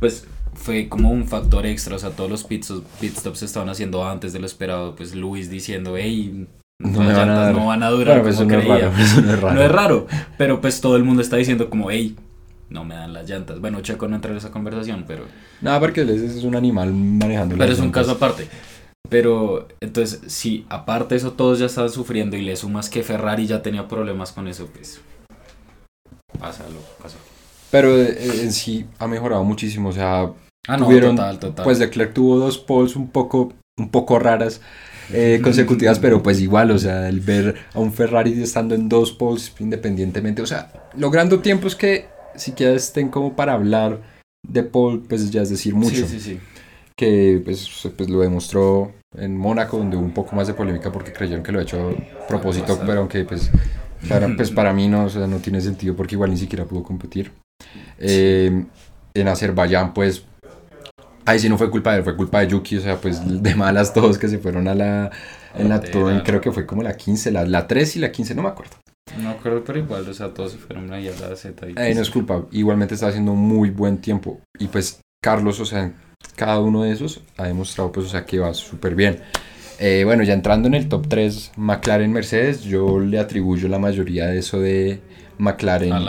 pues, 0.00 0.26
fue 0.60 0.88
como 0.88 1.10
un 1.10 1.26
factor 1.26 1.64
extra, 1.66 1.96
o 1.96 1.98
sea, 1.98 2.10
todos 2.10 2.28
los 2.30 2.44
pit, 2.44 2.64
pit 3.00 3.16
stops 3.16 3.38
se 3.38 3.46
estaban 3.46 3.68
haciendo 3.70 4.04
antes 4.06 4.32
de 4.32 4.40
lo 4.40 4.46
esperado, 4.46 4.94
pues 4.94 5.14
Luis 5.14 5.48
diciendo, 5.50 5.96
hey, 5.96 6.46
No 6.78 7.02
las 7.02 7.16
van 7.16 7.30
a 7.30 7.34
llantas 7.34 7.44
dar". 7.46 7.54
no 7.54 7.66
van 7.66 7.82
a 7.82 7.90
durar 7.90 8.20
Bueno, 8.20 8.22
pues 8.22 8.36
como 8.36 8.50
no 8.50 8.58
es 8.58 8.68
raro, 8.68 8.92
eso 8.98 9.22
no 9.22 9.32
es 9.32 9.40
raro. 9.40 9.54
No 9.54 9.62
es 9.62 9.72
raro, 9.72 10.06
pero 10.36 10.60
pues 10.60 10.80
todo 10.80 10.96
el 10.96 11.04
mundo 11.04 11.22
está 11.22 11.36
diciendo 11.36 11.70
como, 11.70 11.90
hey, 11.90 12.14
no 12.68 12.84
me 12.84 12.94
dan 12.94 13.12
las 13.12 13.28
llantas. 13.28 13.58
Bueno, 13.60 13.80
Checo 13.80 14.06
no 14.06 14.16
entra 14.16 14.30
en 14.30 14.36
esa 14.36 14.50
conversación, 14.50 15.04
pero... 15.06 15.24
Nada, 15.60 15.80
porque 15.80 16.02
es, 16.02 16.44
un 16.44 16.54
animal 16.54 16.92
manejando 16.92 17.56
Pero 17.56 17.64
las 17.66 17.72
es 17.72 17.78
un 17.80 17.86
llantas. 17.86 18.06
caso 18.06 18.16
aparte. 18.16 18.48
Pero 19.08 19.66
entonces, 19.80 20.20
si 20.32 20.66
aparte 20.68 21.16
eso 21.16 21.32
todos 21.32 21.58
ya 21.58 21.66
estaban 21.66 21.90
sufriendo 21.90 22.36
y 22.36 22.42
le 22.42 22.54
sumas 22.54 22.88
que 22.88 23.02
Ferrari 23.02 23.46
ya 23.46 23.60
tenía 23.62 23.88
problemas 23.88 24.30
con 24.30 24.46
eso, 24.46 24.68
pues 24.72 25.00
pásalo, 26.38 26.78
pásalo. 27.02 27.22
Pero 27.70 27.96
eh, 27.96 28.42
en 28.42 28.52
sí 28.52 28.86
ha 28.98 29.06
mejorado 29.08 29.42
muchísimo, 29.42 29.88
o 29.88 29.92
sea, 29.92 30.30
Ah, 30.68 30.76
no, 30.76 30.86
Tuvieron, 30.86 31.16
total, 31.16 31.38
total. 31.38 31.64
pues 31.64 31.78
Leclerc 31.78 32.12
tuvo 32.12 32.38
dos 32.38 32.58
poles 32.58 32.94
un 32.96 33.08
poco, 33.08 33.52
un 33.78 33.90
poco 33.90 34.18
raras 34.18 34.60
eh, 35.12 35.40
consecutivas, 35.42 35.98
pero 35.98 36.22
pues 36.22 36.40
igual, 36.40 36.70
o 36.70 36.78
sea, 36.78 37.08
el 37.08 37.20
ver 37.20 37.56
a 37.74 37.80
un 37.80 37.92
Ferrari 37.92 38.40
estando 38.42 38.74
en 38.74 38.88
dos 38.88 39.12
poles 39.12 39.52
independientemente, 39.58 40.42
o 40.42 40.46
sea, 40.46 40.72
logrando 40.96 41.40
tiempos 41.40 41.74
que 41.74 42.06
siquiera 42.36 42.72
estén 42.74 43.08
como 43.08 43.34
para 43.34 43.54
hablar 43.54 44.00
de 44.46 44.62
pole, 44.62 45.02
pues 45.08 45.30
ya 45.30 45.42
es 45.42 45.50
decir 45.50 45.74
mucho, 45.74 46.06
Sí, 46.06 46.06
sí, 46.06 46.20
sí. 46.20 46.40
que 46.96 47.40
pues, 47.44 47.68
pues 47.96 48.08
lo 48.08 48.20
demostró 48.20 48.92
en 49.16 49.36
Mónaco, 49.36 49.78
donde 49.78 49.96
hubo 49.96 50.04
un 50.04 50.14
poco 50.14 50.36
más 50.36 50.46
de 50.46 50.54
polémica 50.54 50.92
porque 50.92 51.12
creyeron 51.12 51.42
que 51.42 51.50
lo 51.52 51.58
ha 51.58 51.62
hecho 51.62 51.96
a 52.22 52.26
propósito, 52.28 52.78
pero 52.86 53.00
aunque 53.00 53.24
pues 53.24 53.50
para, 54.08 54.28
pues 54.36 54.50
para 54.50 54.72
mí 54.72 54.86
no, 54.88 55.06
o 55.06 55.08
sea, 55.08 55.26
no 55.26 55.38
tiene 55.38 55.60
sentido 55.60 55.96
porque 55.96 56.14
igual 56.14 56.30
ni 56.30 56.36
siquiera 56.38 56.64
pudo 56.66 56.82
competir. 56.84 57.32
Eh, 57.98 58.64
en 59.12 59.28
Azerbaiyán, 59.28 59.92
pues, 59.92 60.24
ahí 61.30 61.38
sí 61.38 61.48
no 61.48 61.58
fue 61.58 61.70
culpa 61.70 61.92
de 61.92 61.98
él, 61.98 62.04
fue 62.04 62.16
culpa 62.16 62.40
de 62.40 62.48
Yuki, 62.48 62.78
o 62.78 62.80
sea, 62.80 62.96
pues 62.96 63.20
de 63.42 63.54
malas 63.54 63.92
todos 63.92 64.18
que 64.18 64.28
se 64.28 64.38
fueron 64.38 64.68
a 64.68 64.74
la, 64.74 65.10
en 65.54 65.68
la 65.68 65.80
creo 66.22 66.40
que 66.40 66.52
fue 66.52 66.66
como 66.66 66.82
la 66.82 66.96
15, 66.96 67.30
la, 67.30 67.44
la 67.44 67.66
3 67.66 67.96
y 67.96 67.98
la 68.00 68.12
15, 68.12 68.34
no 68.34 68.42
me 68.42 68.48
acuerdo. 68.48 68.76
No 69.16 69.24
me 69.24 69.30
acuerdo, 69.30 69.64
pero 69.64 69.78
igual, 69.78 70.08
o 70.08 70.14
sea, 70.14 70.32
todos 70.32 70.52
se 70.52 70.58
fueron 70.58 70.92
ahí 70.92 71.08
a 71.08 71.28
la 71.28 71.34
Z. 71.34 71.68
Y 71.68 71.74
Eh, 71.76 71.94
no 71.94 72.02
es 72.02 72.10
culpa, 72.10 72.46
igualmente 72.52 72.94
está 72.94 73.08
haciendo 73.08 73.34
muy 73.34 73.70
buen 73.70 73.98
tiempo. 73.98 74.40
Y 74.58 74.68
pues 74.68 75.00
Carlos, 75.22 75.58
o 75.60 75.64
sea, 75.64 75.92
cada 76.36 76.60
uno 76.60 76.82
de 76.82 76.92
esos 76.92 77.20
ha 77.36 77.46
demostrado, 77.46 77.92
pues, 77.92 78.06
o 78.06 78.08
sea, 78.08 78.24
que 78.24 78.38
va 78.38 78.54
súper 78.54 78.94
bien. 78.94 79.20
Eh, 79.78 80.02
bueno, 80.04 80.22
ya 80.22 80.34
entrando 80.34 80.68
en 80.68 80.74
el 80.74 80.88
top 80.88 81.08
3, 81.08 81.52
McLaren 81.56 82.12
Mercedes, 82.12 82.62
yo 82.62 83.00
le 83.00 83.18
atribuyo 83.18 83.66
la 83.68 83.78
mayoría 83.78 84.26
de 84.26 84.38
eso 84.38 84.60
de 84.60 85.00
McLaren 85.40 85.92
a 85.92 86.00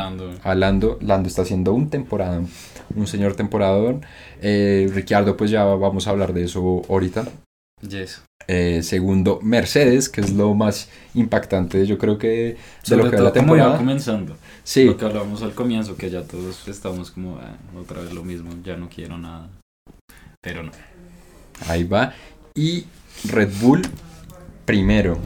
Lando. 0.56 0.98
Lando 1.02 1.28
está 1.28 1.42
haciendo 1.44 1.74
un 1.74 1.90
temporada, 1.90 2.42
un 2.96 3.08
señor 3.08 3.36
temporador. 3.36 4.02
Eh, 4.42 4.90
Ricciardo, 4.94 5.38
pues 5.38 5.50
ya 5.52 5.64
vamos 5.64 6.08
a 6.08 6.12
hablar 6.12 6.34
de 6.34 6.44
eso 6.44 6.82
ahorita. 6.90 7.28
Yes. 7.88 8.22
Eh, 8.48 8.82
segundo, 8.84 9.40
Mercedes, 9.42 10.10
que 10.10 10.22
es 10.22 10.34
lo 10.34 10.54
más 10.54 10.90
impactante, 11.14 11.86
yo 11.88 11.98
creo 11.98 12.18
que 12.18 12.58
de 12.88 12.98
lo 12.98 13.10
que 13.10 13.16
todo 13.18 13.26
la 13.26 13.32
como 13.32 13.56
iba 13.56 13.66
temporada. 13.66 13.78
comenzando. 13.78 14.36
Sí, 14.64 14.86
Lo 14.86 14.98
que 14.98 15.06
hablábamos 15.06 15.42
al 15.42 15.54
comienzo, 15.54 15.96
que 15.96 16.10
ya 16.10 16.24
todos 16.24 16.68
estamos 16.68 17.12
como, 17.12 17.38
"Ah, 17.38 17.56
otra 17.80 18.02
vez 18.02 18.14
lo 18.14 18.24
mismo, 18.24 18.52
ya 18.64 18.76
no 18.78 18.90
quiero 18.90 19.18
nada. 19.18 19.50
Pero 20.42 20.64
no. 20.64 20.72
Ahí 21.68 21.84
va. 21.84 22.14
Y 22.56 22.86
Red 23.30 23.50
Bull 23.62 23.82
primero. 24.66 25.18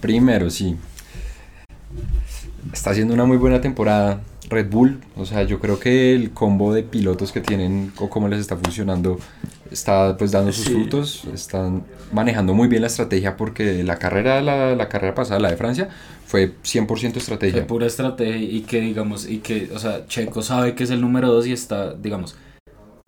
Primero, 0.00 0.50
sí. 0.50 0.76
Está 2.86 2.92
haciendo 2.92 3.14
una 3.14 3.24
muy 3.24 3.36
buena 3.36 3.60
temporada. 3.60 4.20
Red 4.48 4.70
Bull, 4.70 5.00
o 5.16 5.26
sea, 5.26 5.42
yo 5.42 5.58
creo 5.58 5.80
que 5.80 6.14
el 6.14 6.30
combo 6.30 6.72
de 6.72 6.84
pilotos 6.84 7.32
que 7.32 7.40
tienen 7.40 7.92
o 7.98 8.08
cómo 8.08 8.28
les 8.28 8.38
está 8.38 8.56
funcionando 8.56 9.18
está 9.72 10.16
pues 10.16 10.30
dando 10.30 10.52
sus 10.52 10.66
Sí. 10.66 10.72
frutos, 10.72 11.24
están 11.34 11.82
manejando 12.12 12.54
muy 12.54 12.68
bien 12.68 12.82
la 12.82 12.86
estrategia 12.86 13.36
porque 13.36 13.82
la 13.82 13.98
carrera 13.98 14.40
la, 14.40 14.76
la 14.76 14.88
carrera 14.88 15.16
pasada, 15.16 15.40
la 15.40 15.50
de 15.50 15.56
Francia, 15.56 15.88
fue 16.26 16.52
100% 16.62 16.86
Fue 16.86 17.18
estrategia. 17.18 17.66
pura 17.66 17.86
estrategia 17.88 18.36
y 18.36 18.60
que 18.60 18.80
digamos, 18.80 19.28
y 19.28 19.38
que, 19.38 19.68
o 19.74 19.80
sea, 19.80 20.06
Checo 20.06 20.42
sabe 20.42 20.76
que 20.76 20.84
es 20.84 20.90
el 20.90 21.00
número 21.00 21.26
2 21.32 21.48
y 21.48 21.52
está, 21.52 21.92
digamos, 21.94 22.36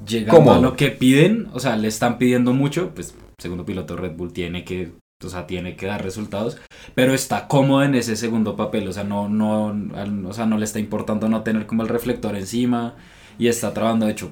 llegando 0.04 0.40
Cómodo. 0.40 0.56
a 0.56 0.60
lo 0.60 0.74
que 0.76 0.88
piden, 0.90 1.46
o 1.52 1.60
sea, 1.60 1.76
le 1.76 1.86
están 1.86 2.18
pidiendo 2.18 2.52
mucho, 2.52 2.90
pues 2.96 3.14
segundo 3.38 3.64
piloto 3.64 3.94
Red 3.96 4.16
Bull 4.16 4.32
tiene 4.32 4.64
que, 4.64 4.90
o 5.24 5.28
sea, 5.28 5.46
tiene 5.46 5.76
que 5.76 5.86
dar 5.86 6.02
resultados, 6.02 6.58
pero 6.94 7.12
está 7.12 7.48
cómodo 7.48 7.82
en 7.82 7.94
ese 7.94 8.16
segundo 8.16 8.56
papel, 8.56 8.86
o 8.88 8.92
sea, 8.92 9.04
no, 9.04 9.28
no, 9.28 9.74
o 10.28 10.32
sea, 10.32 10.46
no 10.46 10.58
le 10.58 10.64
está 10.64 10.78
importando 10.78 11.28
no 11.28 11.42
tener 11.42 11.66
como 11.66 11.82
el 11.82 11.88
reflector 11.88 12.36
encima 12.36 12.94
y 13.38 13.48
está 13.48 13.74
trabajando, 13.74 14.06
de 14.06 14.12
hecho, 14.12 14.30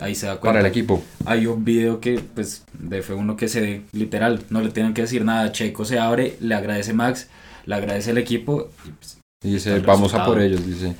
ahí 0.00 0.14
se 0.14 0.26
da 0.26 0.32
cuenta. 0.34 0.50
Para 0.50 0.60
el 0.60 0.66
equipo. 0.66 1.02
Hay 1.26 1.46
un 1.46 1.64
video 1.64 2.00
que, 2.00 2.20
pues, 2.20 2.64
de 2.72 3.02
F1 3.02 3.36
que 3.36 3.48
se 3.48 3.60
ve 3.60 3.82
literal, 3.92 4.44
no 4.50 4.60
le 4.60 4.70
tienen 4.70 4.94
que 4.94 5.02
decir 5.02 5.24
nada, 5.24 5.50
Checo 5.52 5.84
se 5.84 5.98
abre, 5.98 6.36
le 6.40 6.54
agradece 6.54 6.92
Max, 6.92 7.28
le 7.66 7.74
agradece 7.74 8.12
el 8.12 8.18
equipo 8.18 8.70
y 8.86 8.90
pues, 8.90 9.18
Y 9.42 9.52
dice, 9.54 9.80
vamos 9.80 10.14
a 10.14 10.24
por 10.24 10.40
ellos, 10.40 10.64
dice. 10.64 10.94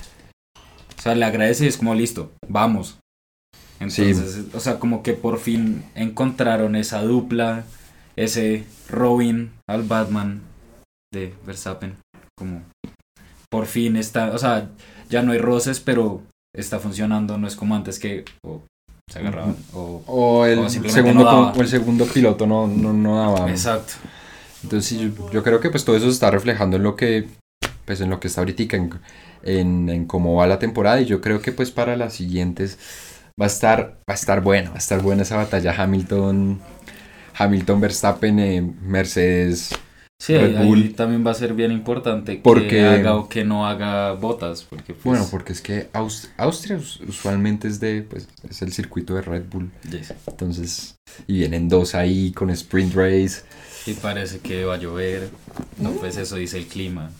O 0.99 1.03
sea, 1.03 1.15
le 1.15 1.25
agradece 1.25 1.65
y 1.65 1.69
es 1.69 1.79
como 1.79 1.95
listo, 1.95 2.33
vamos. 2.47 2.99
Entonces, 3.79 4.45
o 4.53 4.61
sea, 4.61 4.79
como 4.79 5.03
que 5.03 5.15
por 5.15 5.39
fin 5.39 5.85
encontraron 5.95 6.77
esa 6.77 7.01
dupla, 7.01 7.65
ese 8.21 8.65
Robin 8.89 9.53
al 9.69 9.83
Batman 9.83 10.43
de 11.13 11.35
Verstappen. 11.47 11.97
Como 12.39 12.63
por 13.51 13.67
fin 13.67 13.97
está, 13.97 14.33
o 14.33 14.39
sea, 14.39 14.69
ya 15.09 15.23
no 15.23 15.33
hay 15.33 15.39
roces, 15.39 15.81
pero 15.81 16.23
está 16.55 16.79
funcionando, 16.79 17.39
no 17.39 17.47
es 17.47 17.57
como 17.57 17.75
antes 17.75 17.99
que 17.99 18.25
o 18.45 18.63
se 19.11 19.19
agarraban 19.19 19.57
o, 19.73 20.47
el, 20.47 20.71
segundo, 20.71 21.53
el 21.57 21.69
segundo 21.69 22.07
piloto 22.07 22.47
no, 22.47 22.67
no, 22.67 22.93
no 22.93 23.19
daba. 23.19 23.51
Exacto. 23.51 23.95
Entonces 24.63 24.99
yo, 24.99 25.31
yo, 25.33 25.43
creo 25.43 25.61
que 25.61 25.71
pues 25.71 25.85
todo 25.85 25.97
eso 25.97 26.07
se 26.07 26.13
está 26.13 26.31
reflejando 26.31 26.77
en 26.77 26.83
lo 26.83 26.95
que 26.95 27.27
pues 27.87 28.01
en 28.01 28.11
lo 28.11 28.21
que 28.21 28.29
está 28.29 28.43
ahorita 28.43 28.77
en, 28.77 29.01
en, 29.43 29.89
en 29.89 30.07
cómo 30.07 30.37
va 30.37 30.47
la 30.47 30.59
temporada 30.59 31.01
y 31.01 31.07
yo 31.07 31.21
creo 31.21 31.41
que 31.41 31.51
pues 31.51 31.73
para 31.73 31.97
las 31.97 32.13
siguientes 32.15 32.79
va 33.41 33.47
a 33.47 33.49
estar, 33.49 33.99
va 34.09 34.13
a 34.13 34.15
estar 34.15 34.43
bueno, 34.43 34.71
va 34.71 34.77
a 34.77 34.79
estar 34.79 35.01
buena 35.01 35.23
esa 35.23 35.37
batalla 35.37 35.75
Hamilton, 35.77 36.61
Hamilton 37.41 37.81
Verstappen, 37.81 38.39
eh, 38.39 38.61
Mercedes. 38.83 39.71
Sí, 40.19 40.37
Red 40.37 40.95
también 40.97 41.27
va 41.27 41.31
a 41.31 41.35
ser 41.35 41.55
bien 41.55 41.73
importante 41.73 42.39
porque, 42.45 42.69
que 42.69 42.85
haga 42.85 43.17
o 43.17 43.31
que 43.31 43.43
no 43.43 43.67
haga 43.67 44.13
botas. 44.13 44.65
Porque 44.69 44.93
pues, 44.93 45.05
bueno, 45.05 45.27
porque 45.31 45.55
es 45.55 45.63
que 45.63 45.89
Austria 46.37 46.79
usualmente 47.09 47.69
es 47.69 47.81
de, 47.81 48.03
pues, 48.03 48.29
es 48.49 48.61
el 48.61 48.75
circuito 48.75 49.15
de 49.15 49.23
Red 49.23 49.45
Bull. 49.51 49.71
Entonces, 50.27 50.97
y 51.27 51.39
vienen 51.39 51.71
dos 51.71 51.95
ahí 51.95 52.33
con 52.33 52.51
sprint 52.51 52.95
race. 52.95 53.41
Y 53.87 53.95
parece 53.95 54.41
que 54.41 54.67
va 54.67 54.75
a 54.75 54.79
llover. 54.79 55.31
No, 55.79 55.93
pues 55.93 56.19
eso 56.19 56.37
dice 56.37 56.59
el 56.59 56.67
clima. 56.67 57.11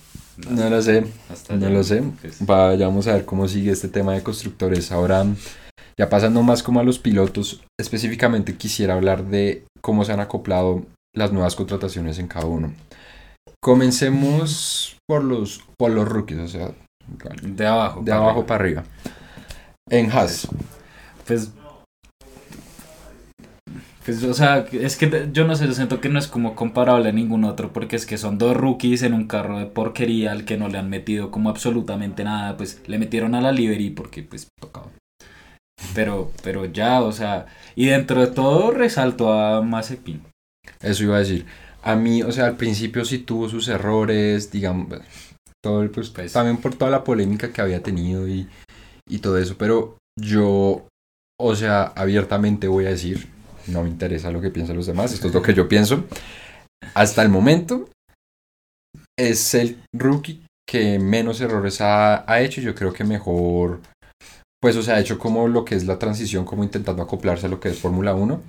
No, 0.51 0.69
lo 0.69 0.83
sé, 0.83 1.07
no 1.49 1.71
lo 1.71 1.83
sé. 1.83 2.03
Pues. 2.21 2.37
Vayamos 2.41 3.07
a 3.07 3.15
ver 3.15 3.25
cómo 3.25 3.49
sigue 3.49 3.73
este 3.73 3.89
tema 3.89 4.13
de 4.13 4.23
constructores. 4.23 4.93
Ahora 4.93 5.25
ya 5.99 6.09
pasando 6.09 6.43
más 6.43 6.63
como 6.63 6.81
a 6.81 6.85
los 6.85 6.99
pilotos, 6.99 7.63
específicamente 7.79 8.57
quisiera 8.57 8.95
hablar 8.95 9.25
de 9.27 9.65
cómo 9.81 10.05
se 10.05 10.13
han 10.13 10.21
acoplado 10.21 10.85
las 11.15 11.33
nuevas 11.33 11.57
contrataciones 11.57 12.19
en 12.19 12.29
cada 12.29 12.47
uno. 12.47 12.73
Comencemos 13.63 14.97
por 15.07 15.23
los, 15.23 15.63
por 15.77 15.91
los 15.91 16.09
rookies, 16.09 16.39
o 16.39 16.49
sea, 16.49 16.71
de 17.43 17.67
abajo. 17.67 18.03
De 18.03 18.13
abajo 18.13 18.47
para 18.47 18.65
arriba. 18.65 18.85
En 19.89 20.11
Haas. 20.11 20.49
Pues, 21.27 21.51
pues, 24.05 24.25
o 24.25 24.35
sea, 24.35 24.67
es 24.73 24.97
que 24.97 25.29
yo 25.33 25.45
no 25.45 25.55
sé, 25.55 25.67
yo 25.67 25.73
siento 25.73 26.01
que 26.01 26.09
no 26.09 26.19
es 26.19 26.27
como 26.27 26.55
comparable 26.55 27.11
a 27.11 27.13
ningún 27.13 27.45
otro, 27.45 27.73
porque 27.73 27.97
es 27.97 28.07
que 28.07 28.19
son 28.19 28.39
dos 28.39 28.57
rookies 28.57 29.03
en 29.03 29.15
un 29.15 29.27
carro 29.27 29.59
de 29.59 29.67
porquería 29.67 30.33
al 30.33 30.45
que 30.45 30.57
no 30.57 30.69
le 30.69 30.79
han 30.79 30.89
metido 30.89 31.31
como 31.31 31.51
absolutamente 31.51 32.25
nada, 32.25 32.57
pues 32.57 32.83
le 32.87 32.99
metieron 32.99 33.35
a 33.35 33.41
la 33.41 33.53
livery 33.53 33.91
porque 33.91 34.23
pues 34.23 34.49
tocaba. 34.61 34.89
Pero, 35.95 36.33
pero 36.43 36.67
ya, 36.67 37.01
o 37.03 37.13
sea, 37.13 37.47
y 37.75 37.87
dentro 37.87 38.21
de 38.21 38.29
todo 38.29 38.71
resalto 38.71 39.33
a 39.33 39.63
Mazepin. 39.63 40.23
Eso 40.81 41.05
iba 41.05 41.17
a 41.17 41.21
decir. 41.21 41.47
A 41.83 41.97
mí, 41.97 42.23
o 42.23 42.31
sea, 42.31 42.47
al 42.47 42.57
principio 42.57 43.05
sí 43.05 43.19
tuvo 43.19 43.49
sus 43.49 43.69
errores, 43.69 44.51
digamos, 44.51 45.01
todo 45.63 45.83
el, 45.83 45.91
pues, 45.91 46.11
pues, 46.11 46.33
también 46.33 46.59
por 46.59 46.75
toda 46.75 46.91
la 46.91 47.05
polémica 47.05 47.53
que 47.53 47.61
había 47.61 47.83
tenido 47.83 48.29
y, 48.29 48.49
y 49.09 49.19
todo 49.19 49.39
eso, 49.39 49.57
pero 49.59 49.97
yo, 50.19 50.87
o 51.41 51.57
sea, 51.57 51.85
abiertamente 51.85 52.69
voy 52.69 52.87
a 52.87 52.91
decir, 52.91 53.29
no 53.67 53.83
me 53.83 53.89
interesa 53.89 54.31
lo 54.31 54.41
que 54.41 54.51
piensan 54.51 54.77
los 54.77 54.87
demás, 54.87 55.13
esto 55.13 55.29
es 55.29 55.35
lo 55.35 55.43
que 55.43 55.55
yo 55.55 55.69
pienso. 55.69 56.05
Hasta 56.95 57.23
el 57.23 57.29
momento 57.29 57.89
es 59.19 59.55
el 59.55 59.83
rookie 59.95 60.43
que 60.69 60.99
menos 60.99 61.41
errores 61.41 61.81
ha, 61.81 62.31
ha 62.31 62.41
hecho 62.41 62.61
y 62.61 62.65
yo 62.65 62.75
creo 62.75 62.93
que 62.93 63.05
mejor 63.05 63.81
pues 64.61 64.77
o 64.77 64.83
sea, 64.83 64.97
ha 64.97 65.01
hecho 65.01 65.19
como 65.19 65.49
lo 65.49 65.65
que 65.65 65.75
es 65.75 65.87
la 65.87 65.99
transición, 65.99 66.45
como 66.45 66.65
intentando 66.65 67.03
acoplarse 67.03 67.47
a 67.47 67.49
lo 67.49 67.61
que 67.61 67.71
es 67.71 67.79
Fórmula 67.79 68.15
1, 68.15 68.43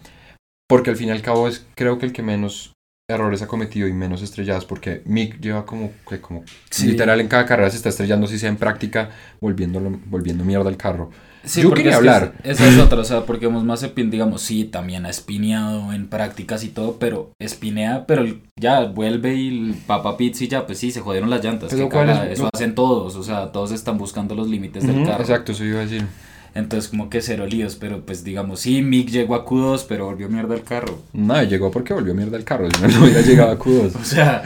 porque 0.67 0.89
al 0.89 0.97
fin 0.97 1.07
y 1.07 1.11
al 1.11 1.21
cabo 1.21 1.47
es 1.47 1.65
creo 1.75 1.97
que 1.97 2.05
el 2.05 2.13
que 2.13 2.21
menos 2.21 2.73
errores 3.09 3.41
ha 3.41 3.47
cometido 3.47 3.87
y 3.87 3.93
menos 3.93 4.21
estrelladas, 4.21 4.65
porque 4.65 5.01
Mick 5.05 5.39
lleva 5.39 5.65
como, 5.65 5.91
que 6.07 6.21
como 6.21 6.43
literal 6.83 7.19
en 7.19 7.27
cada 7.27 7.45
carrera 7.45 7.69
se 7.69 7.77
está 7.77 7.89
estrellando, 7.89 8.27
si 8.27 8.39
sea 8.39 8.49
en 8.49 8.57
práctica, 8.57 9.11
volviendo, 9.39 9.81
volviendo 10.05 10.43
mierda 10.43 10.69
el 10.69 10.77
carro. 10.77 11.11
Sí, 11.43 11.61
Yo 11.61 11.73
quería 11.73 11.95
hablar. 11.95 12.33
esa 12.43 12.67
es 12.67 12.77
otra, 12.77 12.99
o 12.99 13.03
sea, 13.03 13.25
porque 13.25 13.49
Mazepin, 13.49 14.11
digamos, 14.11 14.41
sí, 14.41 14.65
también 14.65 15.05
ha 15.05 15.09
espineado 15.09 15.91
en 15.93 16.07
prácticas 16.07 16.63
y 16.63 16.69
todo, 16.69 16.97
pero 16.99 17.31
espinea, 17.39 18.05
pero 18.05 18.25
ya 18.55 18.85
vuelve 18.85 19.35
y 19.35 19.47
el 19.47 19.75
Papa 19.87 20.17
Pizzi 20.17 20.47
ya, 20.47 20.65
pues 20.65 20.77
sí, 20.77 20.91
se 20.91 21.01
jodieron 21.01 21.29
las 21.29 21.43
llantas. 21.43 21.73
eso 21.73 22.49
hacen 22.53 22.75
todos, 22.75 23.15
o 23.15 23.23
sea, 23.23 23.51
todos 23.51 23.71
están 23.71 23.97
buscando 23.97 24.35
los 24.35 24.47
límites 24.47 24.85
del 24.85 25.05
carro. 25.05 25.21
Exacto, 25.21 25.51
eso 25.51 25.63
iba 25.65 25.79
a 25.79 25.83
decir. 25.83 26.05
Entonces, 26.53 26.89
como 26.89 27.09
que 27.09 27.21
cero 27.21 27.45
líos, 27.45 27.75
pero 27.75 28.05
pues 28.05 28.23
digamos, 28.23 28.59
sí, 28.59 28.81
Mick 28.81 29.09
llegó 29.09 29.35
a 29.35 29.45
Q2, 29.45 29.85
pero 29.87 30.05
volvió 30.05 30.27
mierda 30.27 30.53
el 30.53 30.63
carro. 30.63 30.99
No, 31.13 31.41
llegó 31.43 31.71
porque 31.71 31.93
volvió 31.93 32.13
mierda 32.13 32.37
el 32.37 32.43
carro, 32.43 32.67
si 32.69 32.81
no, 32.81 33.03
hubiera 33.03 33.21
llegado 33.21 33.51
a 33.51 33.57
Q2. 33.57 33.95
o 34.01 34.03
sea, 34.03 34.43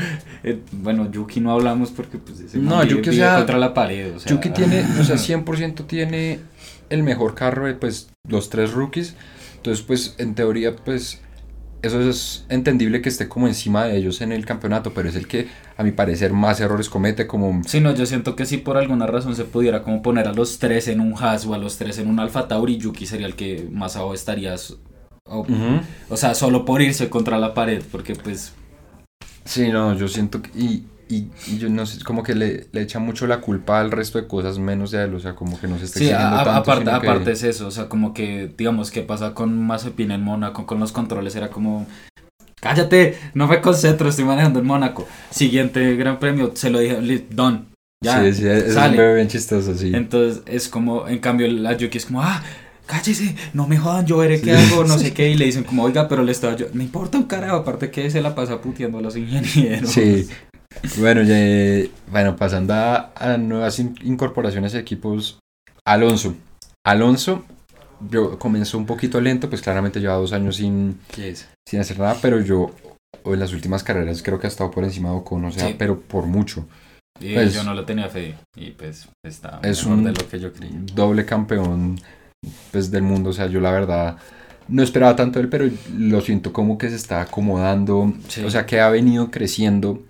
eh, 0.47 0.61
bueno, 0.71 1.11
Yuki 1.11 1.39
no 1.39 1.51
hablamos 1.51 1.89
porque 1.89 2.19
pues 2.19 2.39
ese 2.39 2.59
no, 2.59 2.83
Yuki, 2.83 3.09
o 3.09 3.13
sea, 3.13 3.37
contra 3.37 3.57
la 3.57 3.73
pared. 3.73 4.15
O 4.15 4.19
sea, 4.19 4.31
Yuki 4.31 4.49
tiene, 4.49 4.85
o 4.99 5.03
sea, 5.03 5.15
100% 5.43 5.87
tiene 5.87 6.39
el 6.89 7.01
mejor 7.01 7.33
carro 7.33 7.65
de 7.65 7.73
pues 7.73 8.09
los 8.27 8.51
tres 8.51 8.71
rookies. 8.71 9.15
Entonces, 9.55 9.83
pues 9.83 10.13
en 10.19 10.35
teoría, 10.35 10.75
pues 10.75 11.19
eso 11.81 11.99
es 11.99 12.45
entendible 12.49 13.01
que 13.01 13.09
esté 13.09 13.27
como 13.27 13.47
encima 13.47 13.85
de 13.85 13.97
ellos 13.97 14.21
en 14.21 14.31
el 14.31 14.45
campeonato, 14.45 14.93
pero 14.93 15.09
es 15.09 15.15
el 15.15 15.27
que 15.27 15.47
a 15.77 15.83
mi 15.83 15.91
parecer 15.91 16.31
más 16.31 16.59
errores 16.61 16.89
comete 16.89 17.25
como... 17.25 17.63
Sí, 17.65 17.79
no, 17.79 17.95
yo 17.95 18.05
siento 18.05 18.35
que 18.35 18.45
si 18.45 18.57
por 18.57 18.77
alguna 18.77 19.07
razón 19.07 19.35
se 19.35 19.45
pudiera 19.45 19.81
como 19.81 20.03
poner 20.03 20.27
a 20.27 20.33
los 20.33 20.59
tres 20.59 20.87
en 20.87 20.99
un 20.99 21.15
Haas 21.17 21.47
o 21.47 21.55
a 21.55 21.57
los 21.57 21.77
tres 21.77 21.97
en 21.97 22.07
un 22.07 22.19
Alfa 22.19 22.47
Tauri, 22.47 22.77
Yuki 22.77 23.07
sería 23.07 23.25
el 23.25 23.35
que 23.35 23.67
más 23.71 23.95
abajo 23.95 24.13
estarías. 24.13 24.77
O, 25.27 25.43
o 26.09 26.17
sea, 26.17 26.35
solo 26.35 26.65
por 26.65 26.83
irse 26.83 27.09
contra 27.09 27.39
la 27.39 27.55
pared, 27.55 27.81
porque 27.91 28.13
pues... 28.13 28.53
Sí, 29.45 29.69
no, 29.69 29.95
yo 29.95 30.07
siento 30.07 30.41
que... 30.41 30.49
Y, 30.55 30.85
y, 31.07 31.29
yo 31.57 31.69
no 31.69 31.85
sé, 31.85 32.03
como 32.03 32.23
que 32.23 32.33
le, 32.33 32.67
le 32.71 32.81
echa 32.81 32.99
mucho 32.99 33.27
la 33.27 33.39
culpa 33.39 33.79
al 33.79 33.91
resto 33.91 34.19
de 34.19 34.27
cosas 34.27 34.57
menos 34.57 34.91
de 34.91 35.03
él, 35.03 35.13
o 35.13 35.19
sea, 35.19 35.35
como 35.35 35.59
que 35.59 35.67
no 35.67 35.77
se 35.77 35.85
está 35.85 35.99
sí, 35.99 36.09
tanto, 36.09 36.49
aparte, 36.49 36.89
aparte 36.89 37.31
es 37.31 37.43
eso, 37.43 37.67
o 37.67 37.71
sea, 37.71 37.87
como 37.87 38.13
que, 38.13 38.51
digamos, 38.57 38.89
que 38.89 39.01
pasa 39.03 39.33
con 39.35 39.65
Mazepin 39.67 40.11
en 40.11 40.23
Mónaco, 40.23 40.65
con 40.65 40.79
los 40.79 40.91
controles, 40.91 41.35
era 41.35 41.49
como, 41.49 41.85
cállate, 42.59 43.17
no 43.35 43.47
me 43.47 43.61
concentro, 43.61 44.09
estoy 44.09 44.25
manejando 44.25 44.59
en 44.59 44.65
Mónaco. 44.65 45.07
Siguiente 45.29 45.95
gran 45.95 46.17
premio, 46.17 46.51
se 46.55 46.71
lo 46.71 46.79
dije, 46.79 47.27
Don, 47.29 47.67
ya, 48.03 48.23
sí, 48.23 48.33
sí, 48.33 48.47
es 48.47 48.73
sale. 48.73 49.15
bien 49.15 49.27
chistoso, 49.27 49.75
sí. 49.75 49.91
Entonces, 49.93 50.43
es 50.45 50.67
como, 50.67 51.07
en 51.07 51.19
cambio, 51.19 51.47
la 51.47 51.75
Yuki 51.77 51.97
es 51.97 52.05
como, 52.05 52.21
ah, 52.21 52.43
cállese, 52.85 53.35
no 53.53 53.67
me 53.67 53.77
jodan, 53.77 54.05
yo 54.05 54.17
veré 54.17 54.41
qué 54.41 54.51
hago, 54.53 54.83
no 54.83 54.97
sé 54.97 55.13
qué, 55.15 55.29
y 55.29 55.35
le 55.35 55.45
dicen 55.45 55.63
como, 55.63 55.83
oiga, 55.83 56.07
pero 56.07 56.23
le 56.23 56.31
estaba 56.31 56.55
yo, 56.55 56.67
me 56.73 56.83
importa 56.83 57.17
un 57.17 57.25
carajo, 57.25 57.57
aparte 57.57 57.91
que 57.91 58.09
se 58.09 58.21
la 58.21 58.35
pasa 58.35 58.61
puteando 58.61 58.97
a 58.97 59.01
los 59.01 59.15
ingenieros. 59.15 59.89
Sí, 59.89 60.27
bueno, 60.97 61.23
ya, 61.23 61.89
bueno, 62.11 62.35
pasando 62.35 62.73
a, 62.73 63.37
nuevas 63.37 63.79
incorporaciones 63.79 64.73
de 64.73 64.79
equipos, 64.79 65.39
Alonso. 65.85 66.35
Alonso 66.85 67.43
yo 68.09 68.37
comenzó 68.37 68.77
un 68.77 68.85
poquito 68.85 69.21
lento, 69.21 69.49
pues 69.49 69.61
claramente 69.61 69.99
lleva 69.99 70.15
dos 70.15 70.33
años 70.33 70.57
sin, 70.57 70.99
sin 71.67 71.79
hacer 71.79 71.97
nada, 71.97 72.17
pero 72.21 72.41
yo 72.41 72.71
en 73.23 73.39
las 73.39 73.53
últimas 73.53 73.83
carreras 73.83 74.21
creo 74.21 74.39
que 74.39 74.47
ha 74.47 74.49
estado 74.49 74.71
por 74.71 74.83
encima 74.83 75.09
de 75.09 75.15
Ocon, 75.15 75.45
o 75.45 75.51
sea, 75.51 75.73
pero 75.77 75.99
por 75.99 76.25
mucho. 76.25 76.67
Y 77.19 77.33
pues, 77.33 77.53
yo 77.53 77.63
no 77.63 77.73
lo 77.73 77.85
tenía 77.85 78.09
fe 78.09 78.35
y 78.57 78.71
pues 78.71 79.07
está 79.23 79.61
es 79.63 79.85
un 79.85 80.03
de 80.03 80.11
lo 80.11 80.27
que 80.27 80.39
yo 80.39 80.51
creí. 80.51 80.71
Doble 80.93 81.25
campeón 81.25 81.97
pues, 82.71 82.91
del 82.91 83.03
mundo, 83.03 83.29
o 83.29 83.33
sea, 83.33 83.47
yo 83.47 83.59
la 83.59 83.71
verdad 83.71 84.17
no 84.67 84.81
esperaba 84.81 85.15
tanto 85.15 85.39
él, 85.39 85.49
pero 85.49 85.69
lo 85.95 86.21
siento 86.21 86.51
como 86.51 86.77
que 86.77 86.89
se 86.89 86.95
está 86.95 87.21
acomodando, 87.21 88.13
o 88.45 88.49
sea, 88.49 88.65
que 88.65 88.79
ha 88.79 88.89
venido 88.89 89.29
creciendo 89.29 90.01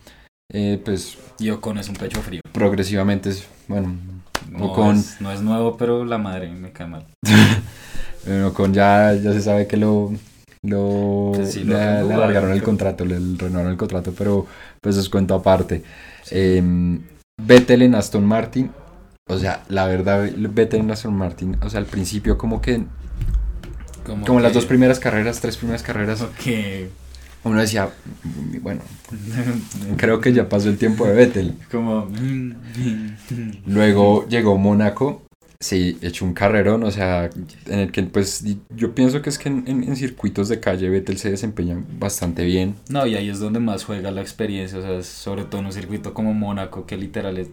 eh, 0.52 0.82
pues... 0.84 1.18
Y 1.40 1.50
Ocon 1.50 1.78
es 1.78 1.90
un 1.90 1.96
pecho 1.96 2.22
frío. 2.22 2.42
Progresivamente, 2.52 3.30
es, 3.30 3.48
bueno, 3.68 3.96
no 4.52 4.66
Ocon... 4.66 4.98
Es, 4.98 5.20
no 5.20 5.32
es 5.32 5.42
nuevo, 5.42 5.76
pero 5.78 6.06
la 6.06 6.18
madre 6.18 6.50
me 6.50 6.72
cae 6.72 6.88
mal. 6.88 7.06
bueno, 8.26 8.48
Ocon 8.50 8.74
ya, 8.74 9.14
ya 9.14 9.34
se 9.34 9.42
sabe 9.42 9.68
que 9.68 9.78
lo... 9.78 10.14
Lo, 10.64 11.34
pues 11.36 11.64
le, 11.64 11.76
alargaron 11.80 12.52
el 12.52 12.64
contrato, 12.64 13.06
le 13.06 13.20
renovaron 13.20 13.72
el 13.72 13.78
contrato, 13.78 14.16
pero 14.18 14.48
pues 14.82 14.98
es 14.98 15.10
cuento 15.10 15.36
aparte. 15.36 15.84
Eh, 16.32 17.00
Vettel 17.40 17.84
en 17.84 17.94
Aston 17.94 18.26
Martin, 18.26 18.72
o 19.28 19.40
sea, 19.40 19.64
la 19.70 19.88
verdad, 19.88 20.30
Vettel 20.36 20.82
en 20.82 20.92
Aston 20.92 21.16
Martin, 21.16 21.58
o 21.64 21.70
sea, 21.70 21.80
al 21.80 21.88
principio 21.88 22.38
como 22.38 22.62
que... 22.62 22.84
Como, 24.06 24.40
las 24.40 24.54
dos 24.54 24.68
primeras 24.68 25.00
carreras, 25.00 25.42
tres 25.42 25.58
primeras 25.58 25.82
carreras. 25.82 26.24
que 26.44 26.90
uno 27.44 27.60
decía, 27.60 27.90
bueno, 28.62 28.82
creo 29.98 30.22
que 30.22 30.32
ya 30.32 30.48
pasó 30.48 30.70
el 30.70 30.78
tiempo 30.78 31.08
de 31.08 31.14
Vettel. 31.14 31.56
Como... 31.72 32.08
Luego 33.66 34.28
llegó 34.28 34.60
Mónaco, 34.60 35.24
sí, 35.60 35.98
echó 36.02 36.26
un 36.26 36.36
carrerón, 36.36 36.84
o 36.84 36.92
sea, 36.92 37.32
en 37.66 37.80
el 37.80 37.92
que 37.92 38.04
pues 38.04 38.44
yo 38.76 38.94
pienso 38.94 39.24
que 39.24 39.32
es 39.32 39.40
que 39.40 39.50
en, 39.50 39.96
circuitos 39.96 40.50
de 40.50 40.60
calle 40.60 40.88
Vettel 40.88 41.18
se 41.18 41.32
desempeña 41.32 41.84
bastante 41.98 42.44
bien. 42.44 42.76
No, 42.90 43.08
y 43.08 43.16
ahí 43.16 43.30
es 43.30 43.40
donde 43.40 43.60
más 43.60 43.86
juega 43.86 44.12
la 44.12 44.22
experiencia, 44.22 44.78
o 44.78 44.82
sea, 44.84 45.02
sobre 45.02 45.46
todo 45.46 45.62
en 45.62 45.66
un 45.66 45.74
circuito 45.74 46.14
como 46.14 46.36
Mónaco, 46.36 46.86
que 46.86 46.96
literal 46.96 47.40
es 47.40 47.48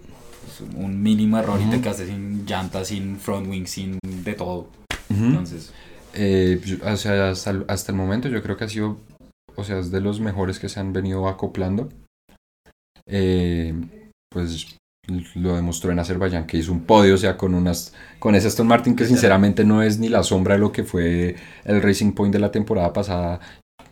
un 0.76 1.02
mínimo 1.02 1.38
error 1.38 1.60
y 1.60 1.70
te 1.70 1.80
quedaste 1.80 2.06
sin 2.06 2.44
llantas, 2.46 2.88
sin 2.88 3.18
front 3.18 3.48
wing, 3.48 3.66
sin 3.66 3.98
de 4.02 4.34
todo. 4.34 4.68
Entonces, 5.08 5.72
Eh, 6.14 6.60
o 6.84 6.96
sea, 6.96 7.30
hasta 7.30 7.50
el, 7.50 7.64
hasta 7.68 7.92
el 7.92 7.96
momento 7.96 8.28
yo 8.28 8.42
creo 8.42 8.56
que 8.56 8.64
ha 8.64 8.68
sido, 8.68 8.98
o 9.56 9.64
sea, 9.64 9.78
es 9.78 9.90
de 9.90 10.00
los 10.00 10.20
mejores 10.20 10.58
que 10.58 10.68
se 10.68 10.78
han 10.78 10.92
venido 10.92 11.26
acoplando. 11.28 11.88
Eh, 13.06 13.74
pues 14.30 14.78
lo 15.34 15.56
demostró 15.56 15.90
en 15.90 15.98
Azerbaiyán 15.98 16.46
que 16.46 16.58
hizo 16.58 16.70
un 16.70 16.84
podio, 16.84 17.14
o 17.14 17.18
sea, 17.18 17.36
con 17.36 17.54
unas 17.54 17.92
con 18.20 18.34
ese 18.34 18.46
Aston 18.48 18.68
Martin 18.68 18.94
que 18.94 19.04
sinceramente 19.04 19.64
no 19.64 19.82
es 19.82 19.98
ni 19.98 20.08
la 20.08 20.22
sombra 20.22 20.54
de 20.54 20.60
lo 20.60 20.70
que 20.70 20.84
fue 20.84 21.34
el 21.64 21.82
Racing 21.82 22.12
Point 22.12 22.32
de 22.32 22.38
la 22.38 22.52
temporada 22.52 22.92
pasada, 22.92 23.40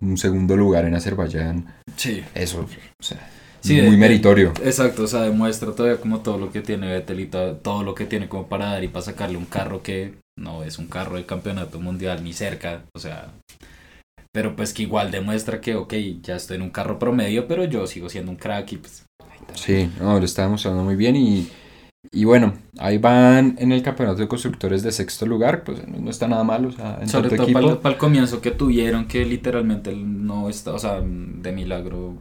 un 0.01 0.17
segundo 0.17 0.57
lugar 0.57 0.85
en 0.85 0.95
Azerbaiyán. 0.95 1.75
sí. 1.97 2.23
Eso, 2.35 2.61
o 2.61 3.03
sea, 3.03 3.19
Sí, 3.61 3.81
muy 3.83 3.97
de- 3.97 3.97
meritorio. 3.97 4.53
Exacto, 4.65 5.05
o 5.05 5.07
sea, 5.07 5.23
demuestra 5.23 5.73
todavía 5.73 6.01
como 6.01 6.21
todo 6.21 6.39
lo 6.39 6.51
que 6.51 6.61
tiene 6.63 6.89
Vettel 6.89 7.21
y 7.21 7.27
todo 7.27 7.83
lo 7.83 7.95
que 7.95 8.07
tiene 8.07 8.29
como 8.29 8.49
para 8.49 8.67
dar 8.73 8.85
y 8.85 8.89
para 8.89 9.05
sacarle 9.05 9.37
un 9.37 9.45
carro 9.47 9.83
que 9.83 10.15
no 10.39 10.63
es 10.65 10.79
un 10.79 10.87
carro 10.87 11.17
de 11.17 11.27
campeonato 11.27 11.79
mundial 11.81 12.25
ni 12.25 12.33
cerca, 12.33 12.83
o 12.95 12.99
sea, 12.99 13.29
pero 14.33 14.57
pues 14.57 14.73
que 14.73 14.85
igual 14.85 15.11
demuestra 15.11 15.61
que, 15.61 15.75
ok, 15.75 15.95
ya 16.23 16.37
estoy 16.37 16.57
en 16.57 16.63
un 16.63 16.71
carro 16.71 16.99
promedio, 16.99 17.47
pero 17.47 17.65
yo 17.65 17.87
sigo 17.87 18.09
siendo 18.09 18.31
un 18.31 18.39
crack 18.39 18.73
y 18.73 18.77
pues... 18.79 19.05
Sí, 19.55 19.91
no, 20.01 20.19
lo 20.19 20.25
está 20.25 20.43
demostrando 20.43 20.85
muy 20.85 20.97
bien 20.97 21.17
y, 21.17 21.49
y 22.13 22.25
bueno, 22.25 22.55
ahí 22.79 22.99
van 22.99 23.57
en 23.59 23.73
el 23.73 23.83
campeonato 23.83 24.21
de 24.21 24.29
constructores 24.29 24.83
de 24.83 24.93
sexto 24.93 25.27
lugar, 25.27 25.65
pues 25.65 25.87
no 25.87 26.09
está 26.09 26.29
nada 26.29 26.45
mal, 26.45 26.67
o 26.67 26.73
sea, 26.73 26.99
en 27.01 27.09
Sobre 27.09 27.31
todo 27.31 27.43
equipo. 27.43 27.81
para 27.81 27.95
el, 27.95 27.99
comienzo 27.99 28.41
que 28.41 28.53
tuvieron, 28.53 29.07
que 29.07 29.25
literalmente 29.25 29.95
no 29.95 30.49
está, 30.49 30.73
o 30.73 30.79
sea, 30.79 31.01
de 31.03 31.53
milagro 31.53 32.15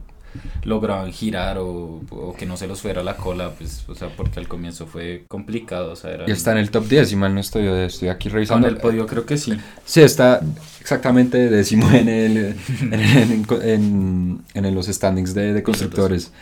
lograban 0.64 1.12
girar 1.12 1.58
o, 1.58 2.00
o 2.10 2.34
que 2.36 2.46
no 2.46 2.56
se 2.56 2.66
los 2.66 2.80
fuera 2.82 3.02
la 3.02 3.16
cola, 3.16 3.50
pues, 3.58 3.84
o 3.88 3.94
sea, 3.94 4.08
porque 4.16 4.38
al 4.40 4.48
comienzo 4.48 4.86
fue 4.86 5.24
complicado, 5.28 5.92
o 5.92 5.96
sea, 5.96 6.10
era... 6.12 6.24
Y 6.28 6.32
está 6.32 6.52
en 6.52 6.58
el 6.58 6.70
top 6.70 6.86
10, 6.88 7.12
y 7.12 7.16
mal 7.16 7.34
no 7.34 7.40
estoy, 7.40 7.66
estoy 7.66 8.08
aquí 8.08 8.28
revisando. 8.28 8.68
el 8.68 8.76
podio 8.76 9.06
creo 9.06 9.26
que 9.26 9.36
sí. 9.36 9.56
Sí, 9.84 10.02
está 10.02 10.40
exactamente 10.80 11.48
décimo 11.50 11.90
en, 11.90 12.08
el, 12.08 12.56
en, 12.80 12.92
en- 12.94 13.46
en- 13.62 14.44
en 14.66 14.74
los 14.74 14.86
standings 14.86 15.34
de, 15.34 15.52
de 15.52 15.62
constructores. 15.62 16.32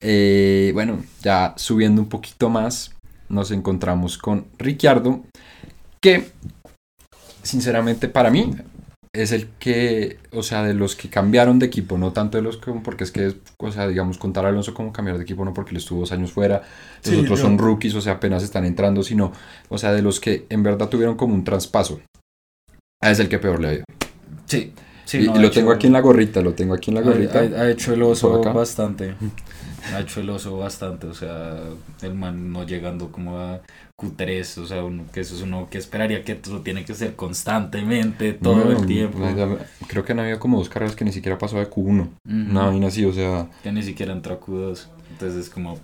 Eh, 0.00 0.70
bueno, 0.74 1.02
ya 1.22 1.54
subiendo 1.56 2.00
un 2.02 2.08
poquito 2.08 2.48
más, 2.50 2.92
nos 3.28 3.50
encontramos 3.50 4.16
con 4.18 4.46
Ricciardo, 4.58 5.24
que 6.00 6.30
sinceramente 7.42 8.08
para 8.08 8.30
mí 8.30 8.54
es 9.12 9.32
el 9.32 9.48
que, 9.58 10.18
o 10.32 10.42
sea, 10.42 10.62
de 10.62 10.74
los 10.74 10.94
que 10.96 11.08
cambiaron 11.08 11.58
de 11.58 11.66
equipo, 11.66 11.98
no 11.98 12.12
tanto 12.12 12.36
de 12.38 12.42
los 12.42 12.56
que, 12.58 12.70
porque 12.72 13.04
es 13.04 13.10
que, 13.10 13.34
o 13.58 13.72
sea, 13.72 13.88
digamos, 13.88 14.18
contar 14.18 14.44
a 14.44 14.48
Alonso 14.48 14.74
como 14.74 14.92
cambiar 14.92 15.16
de 15.16 15.24
equipo, 15.24 15.44
no 15.44 15.54
porque 15.54 15.70
él 15.70 15.78
estuvo 15.78 16.00
dos 16.00 16.12
años 16.12 16.32
fuera, 16.32 16.62
los 17.04 17.14
Sí, 17.14 17.20
otros 17.20 17.38
no. 17.40 17.46
son 17.46 17.58
rookies, 17.58 17.94
o 17.94 18.00
sea, 18.00 18.14
apenas 18.14 18.42
están 18.42 18.64
entrando, 18.64 19.02
sino, 19.02 19.32
o 19.68 19.78
sea, 19.78 19.92
de 19.92 20.02
los 20.02 20.20
que 20.20 20.46
en 20.50 20.62
verdad 20.62 20.88
tuvieron 20.88 21.16
como 21.16 21.34
un 21.34 21.44
traspaso. 21.44 22.00
Es 23.00 23.18
el 23.20 23.28
que 23.28 23.38
peor 23.38 23.60
le 23.60 23.68
ha 23.68 23.72
ido. 23.74 23.84
Sí. 24.46 24.72
sí 25.04 25.18
y, 25.18 25.26
no, 25.28 25.36
y 25.36 25.38
lo 25.40 25.46
hecho- 25.48 25.60
tengo 25.60 25.72
aquí 25.72 25.86
en 25.86 25.92
la 25.94 26.00
gorrita, 26.00 26.40
lo 26.42 26.52
tengo 26.54 26.74
aquí 26.74 26.90
en 26.90 26.96
la 26.96 27.00
gorrita. 27.02 27.38
Ha, 27.40 27.42
ha 27.62 27.70
hecho 27.70 27.92
el 27.94 28.02
oso 28.02 28.42
bastante. 28.42 29.14
Ha 29.94 30.00
hecho 30.00 30.20
el 30.20 30.30
oso 30.30 30.56
bastante. 30.58 31.06
O 31.06 31.14
sea, 31.14 31.58
el 32.02 32.14
man 32.14 32.52
no 32.52 32.64
llegando 32.64 33.10
como 33.10 33.38
a 33.38 33.60
Q3. 34.00 34.58
O 34.58 34.66
sea, 34.66 34.84
uno, 34.84 35.04
que 35.12 35.20
eso 35.20 35.34
es 35.34 35.42
uno 35.42 35.68
que 35.70 35.78
esperaría 35.78 36.24
que 36.24 36.32
eso 36.32 36.60
tiene 36.60 36.84
que 36.84 36.94
ser 36.94 37.16
constantemente, 37.16 38.32
todo 38.32 38.64
No, 38.64 38.70
el 38.72 38.86
tiempo. 38.86 39.18
Creo 39.86 40.04
que 40.04 40.12
han 40.12 40.20
habido 40.20 40.38
como 40.38 40.58
dos 40.58 40.68
carreras 40.68 40.96
que 40.96 41.04
ni 41.04 41.12
siquiera 41.12 41.38
pasó 41.38 41.58
de 41.58 41.68
Q1. 41.68 42.00
Ujú. 42.00 42.10
Una 42.24 42.66
vaina 42.66 42.88
así, 42.88 43.04
o 43.04 43.12
sea, 43.12 43.48
Que 43.62 43.72
ni 43.72 43.82
siquiera 43.82 44.12
entró 44.12 44.34
a 44.34 44.40
Q2. 44.40 44.86
Entonces 45.10 45.46
es 45.46 45.50
como. 45.50 45.78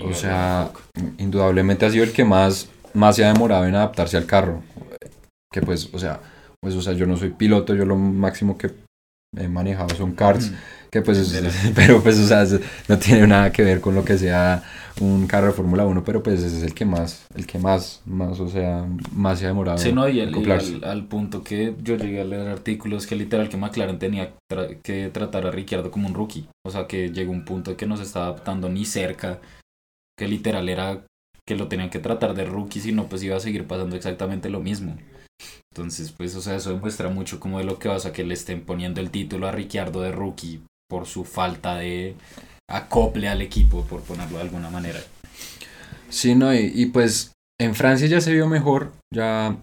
o 0.00 0.12
sea, 0.12 0.70
indudablemente 1.18 1.86
ha 1.86 1.90
sido 1.90 2.04
el 2.04 2.12
que 2.12 2.24
más, 2.24 2.68
más 2.94 3.16
se 3.16 3.24
ha 3.24 3.32
demorado 3.32 3.66
en 3.66 3.74
adaptarse 3.74 4.16
al 4.16 4.26
carro. 4.26 4.62
Que 5.52 5.62
pues, 5.62 5.88
o 5.92 5.98
sea, 5.98 6.20
pues, 6.60 6.74
o 6.74 6.82
sea, 6.82 6.92
yo 6.92 7.06
no 7.06 7.16
soy 7.16 7.30
piloto, 7.30 7.74
yo 7.74 7.84
lo 7.84 7.96
máximo 7.96 8.58
que 8.58 8.70
he 9.36 9.48
manejado 9.48 9.94
son 9.94 10.12
karts, 10.12 10.52
que 10.90 11.02
pues, 11.02 11.18
es- 11.18 11.72
pero 11.74 12.02
pues, 12.02 12.18
o 12.18 12.26
sea, 12.26 12.42
es- 12.42 12.60
no 12.88 12.98
tiene 12.98 13.26
nada 13.26 13.52
que 13.52 13.62
ver 13.62 13.80
con 13.80 13.94
lo 13.94 14.04
que 14.04 14.18
sea 14.18 14.62
un 15.00 15.26
carro 15.28 15.48
de 15.48 15.52
Fórmula 15.52 15.86
1, 15.86 16.02
pero 16.02 16.22
pues 16.22 16.42
ese 16.42 16.56
es 16.58 16.62
el 16.64 16.74
que 16.74 16.84
más, 16.84 17.24
el 17.36 17.46
que 17.46 17.58
más, 17.58 18.00
más, 18.04 18.40
o 18.40 18.48
sea, 18.48 18.84
más 19.12 19.38
se 19.38 19.44
ha 19.44 19.48
demorado. 19.48 19.78
Sí, 19.78 19.92
no, 19.92 20.08
y, 20.08 20.18
el- 20.20 20.32
al, 20.50 20.84
al 20.84 21.04
punto 21.06 21.44
que 21.44 21.74
yo 21.82 21.96
llegué 21.96 22.20
a 22.20 22.24
leer 22.24 22.48
artículos 22.48 23.06
que 23.06 23.14
literal 23.14 23.48
que 23.48 23.56
McLaren 23.56 23.98
tenía 24.00 24.34
tra- 24.50 24.80
que 24.82 25.08
tratar 25.10 25.46
a 25.46 25.50
Ricciardo 25.52 25.90
como 25.92 26.08
un 26.08 26.14
rookie. 26.14 26.48
O 26.66 26.70
sea, 26.70 26.86
que 26.88 27.10
llegó 27.10 27.30
un 27.32 27.44
punto 27.44 27.76
que 27.76 27.86
no 27.86 27.96
se 27.96 28.02
estaba 28.02 28.26
adaptando 28.26 28.68
ni 28.68 28.84
cerca, 28.84 29.38
que 30.18 30.26
literal 30.26 30.68
era 30.68 31.04
que 31.46 31.54
lo 31.56 31.68
tenían 31.68 31.90
que 31.90 32.00
tratar 32.00 32.34
de 32.34 32.44
rookie, 32.44 32.80
si 32.80 32.92
no, 32.92 33.04
pues 33.08 33.22
iba 33.22 33.36
a 33.36 33.40
seguir 33.40 33.66
pasando 33.66 33.94
exactamente 33.96 34.50
lo 34.50 34.60
mismo. 34.60 34.96
Entonces, 35.72 36.10
pues, 36.12 36.34
o 36.34 36.40
sea, 36.40 36.56
eso 36.56 36.70
demuestra 36.70 37.08
mucho 37.08 37.38
como 37.38 37.58
de 37.58 37.64
lo 37.64 37.78
que 37.78 37.88
pasa 37.88 38.12
que 38.12 38.24
le 38.24 38.34
estén 38.34 38.62
poniendo 38.62 39.00
el 39.00 39.10
título 39.10 39.46
a 39.46 39.52
Ricciardo 39.52 40.00
de 40.02 40.10
rookie 40.10 40.62
por 40.88 41.06
su 41.06 41.24
falta 41.24 41.76
de 41.76 42.14
acople 42.70 43.28
al 43.28 43.42
equipo, 43.42 43.84
por 43.84 44.02
ponerlo 44.02 44.38
de 44.38 44.44
alguna 44.44 44.70
manera. 44.70 45.00
Sí, 46.08 46.34
no, 46.34 46.54
y, 46.54 46.72
y, 46.74 46.86
pues 46.86 47.32
en 47.60 47.74
Francia 47.74 48.06
ya 48.06 48.20
se 48.20 48.32
vio 48.32 48.46
mejor, 48.46 48.92
ya, 49.14 49.56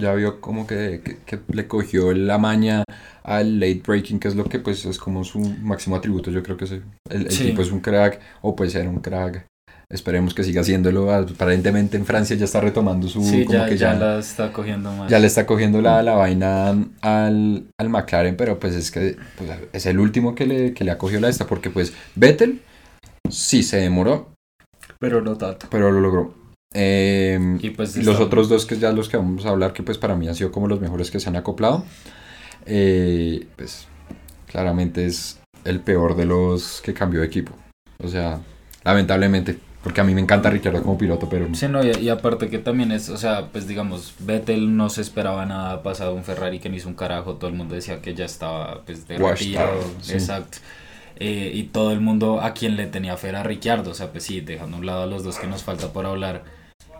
ya 0.00 0.14
vio 0.14 0.40
como 0.40 0.66
que, 0.66 1.00
que- 1.04 1.18
que 1.18 1.40
le 1.52 1.66
cogió 1.66 2.12
la 2.12 2.38
maña 2.38 2.84
al 3.22 3.58
late 3.60 3.82
breaking, 3.86 4.18
que 4.18 4.28
es 4.28 4.34
lo 4.34 4.44
que 4.44 4.58
pues 4.58 4.84
es 4.84 4.98
como 4.98 5.24
su 5.24 5.38
máximo 5.40 5.96
atributo, 5.96 6.30
yo 6.30 6.42
creo 6.42 6.56
que 6.56 6.64
es 6.66 6.72
el, 6.72 6.82
el 7.10 7.30
Sí. 7.30 7.44
tipo 7.44 7.62
es 7.62 7.70
un 7.70 7.80
crack, 7.80 8.20
o 8.42 8.54
puede 8.56 8.70
ser 8.70 8.88
un 8.88 9.00
crack, 9.00 9.46
esperemos 9.90 10.34
que 10.34 10.44
siga 10.44 10.60
haciéndolo, 10.60 11.12
aparentemente 11.12 11.96
en 11.96 12.06
Francia 12.06 12.36
ya 12.36 12.44
está 12.44 12.60
retomando 12.60 13.08
su, 13.08 13.22
Sí, 13.24 13.44
como 13.44 13.58
ya, 13.58 13.66
que 13.66 13.76
ya 13.76 13.92
ya, 13.92 13.98
la 13.98 14.18
está 14.20 14.52
cogiendo 14.52 14.92
más. 14.92 15.10
ya 15.10 15.18
le 15.18 15.26
está 15.26 15.46
cogiendo 15.46 15.80
la, 15.82 16.02
la 16.02 16.14
vaina 16.14 16.70
al, 17.00 17.64
al 17.78 17.88
McLaren, 17.88 18.36
pero 18.36 18.58
pues 18.60 18.74
es 18.76 18.90
que 18.90 19.16
pues, 19.36 19.50
es 19.72 19.86
el 19.86 19.98
último 19.98 20.34
que 20.34 20.46
le, 20.46 20.74
que 20.74 20.84
le 20.84 20.92
ha 20.92 20.98
cogido 20.98 21.20
la 21.20 21.28
esta, 21.28 21.46
porque 21.46 21.70
pues 21.70 21.92
Vettel 22.14 22.60
sí 23.28 23.62
se 23.64 23.78
demoró, 23.78 24.32
Pero 25.00 25.20
no 25.22 25.36
tanto. 25.36 25.66
pero 25.70 25.90
lo 25.90 26.00
logró. 26.00 26.34
Eh, 26.72 27.58
Y 27.60 27.70
pues 27.70 27.96
los 27.96 28.06
está- 28.14 28.22
otros 28.24 28.48
dos 28.48 28.66
que 28.66 28.78
ya 28.78 28.92
los 28.92 29.08
que 29.08 29.16
vamos 29.16 29.44
a 29.44 29.48
hablar, 29.48 29.72
que 29.72 29.82
pues 29.82 29.98
para 29.98 30.14
mí 30.14 30.28
han 30.28 30.36
sido 30.36 30.52
como 30.52 30.68
los 30.68 30.80
mejores 30.80 31.10
que 31.10 31.18
se 31.18 31.28
han 31.28 31.34
acoplado, 31.34 31.84
eh, 32.66 33.46
pues 33.56 33.88
claramente 34.46 35.04
es 35.06 35.40
el 35.64 35.80
peor 35.80 36.16
de 36.16 36.26
los 36.26 36.80
que 36.80 36.94
cambió 36.94 37.20
de 37.20 37.26
equipo. 37.26 37.52
O 38.02 38.08
sea, 38.08 38.40
lamentablemente, 38.84 39.58
porque 39.82 40.00
a 40.00 40.04
mí 40.04 40.14
me 40.14 40.20
encanta 40.20 40.50
Ricardo 40.50 40.82
como 40.82 40.98
piloto, 40.98 41.28
pero 41.28 41.48
Sí, 41.54 41.66
no, 41.68 41.82
y, 41.84 41.90
y 41.90 42.08
aparte 42.10 42.48
que 42.50 42.58
también 42.58 42.92
es, 42.92 43.08
o 43.08 43.16
sea, 43.16 43.46
pues 43.52 43.66
digamos, 43.66 44.14
Vettel 44.18 44.76
no 44.76 44.90
se 44.90 45.00
esperaba 45.00 45.46
nada 45.46 45.82
pasado 45.82 46.14
un 46.14 46.24
Ferrari 46.24 46.58
que 46.60 46.68
no 46.68 46.76
hizo 46.76 46.88
un 46.88 46.94
carajo, 46.94 47.34
todo 47.36 47.48
el 47.50 47.56
mundo 47.56 47.74
decía 47.74 48.00
que 48.02 48.14
ya 48.14 48.24
estaba 48.26 48.82
pues 48.84 49.08
de 49.08 49.16
retiro, 49.18 49.80
sí. 50.02 50.12
exacto. 50.12 50.58
Eh, 51.16 51.50
y 51.54 51.64
todo 51.64 51.92
el 51.92 52.00
mundo 52.00 52.40
a 52.40 52.54
quien 52.54 52.76
le 52.76 52.86
tenía 52.86 53.16
fe 53.16 53.28
era 53.28 53.42
Ricciardo, 53.42 53.90
o 53.90 53.94
sea, 53.94 54.10
pues 54.12 54.24
sí, 54.24 54.40
dejando 54.40 54.76
a 54.76 54.80
un 54.80 54.86
lado 54.86 55.02
a 55.02 55.06
los 55.06 55.22
dos 55.24 55.38
que 55.38 55.46
nos 55.46 55.62
falta 55.62 55.92
por 55.92 56.06
hablar, 56.06 56.44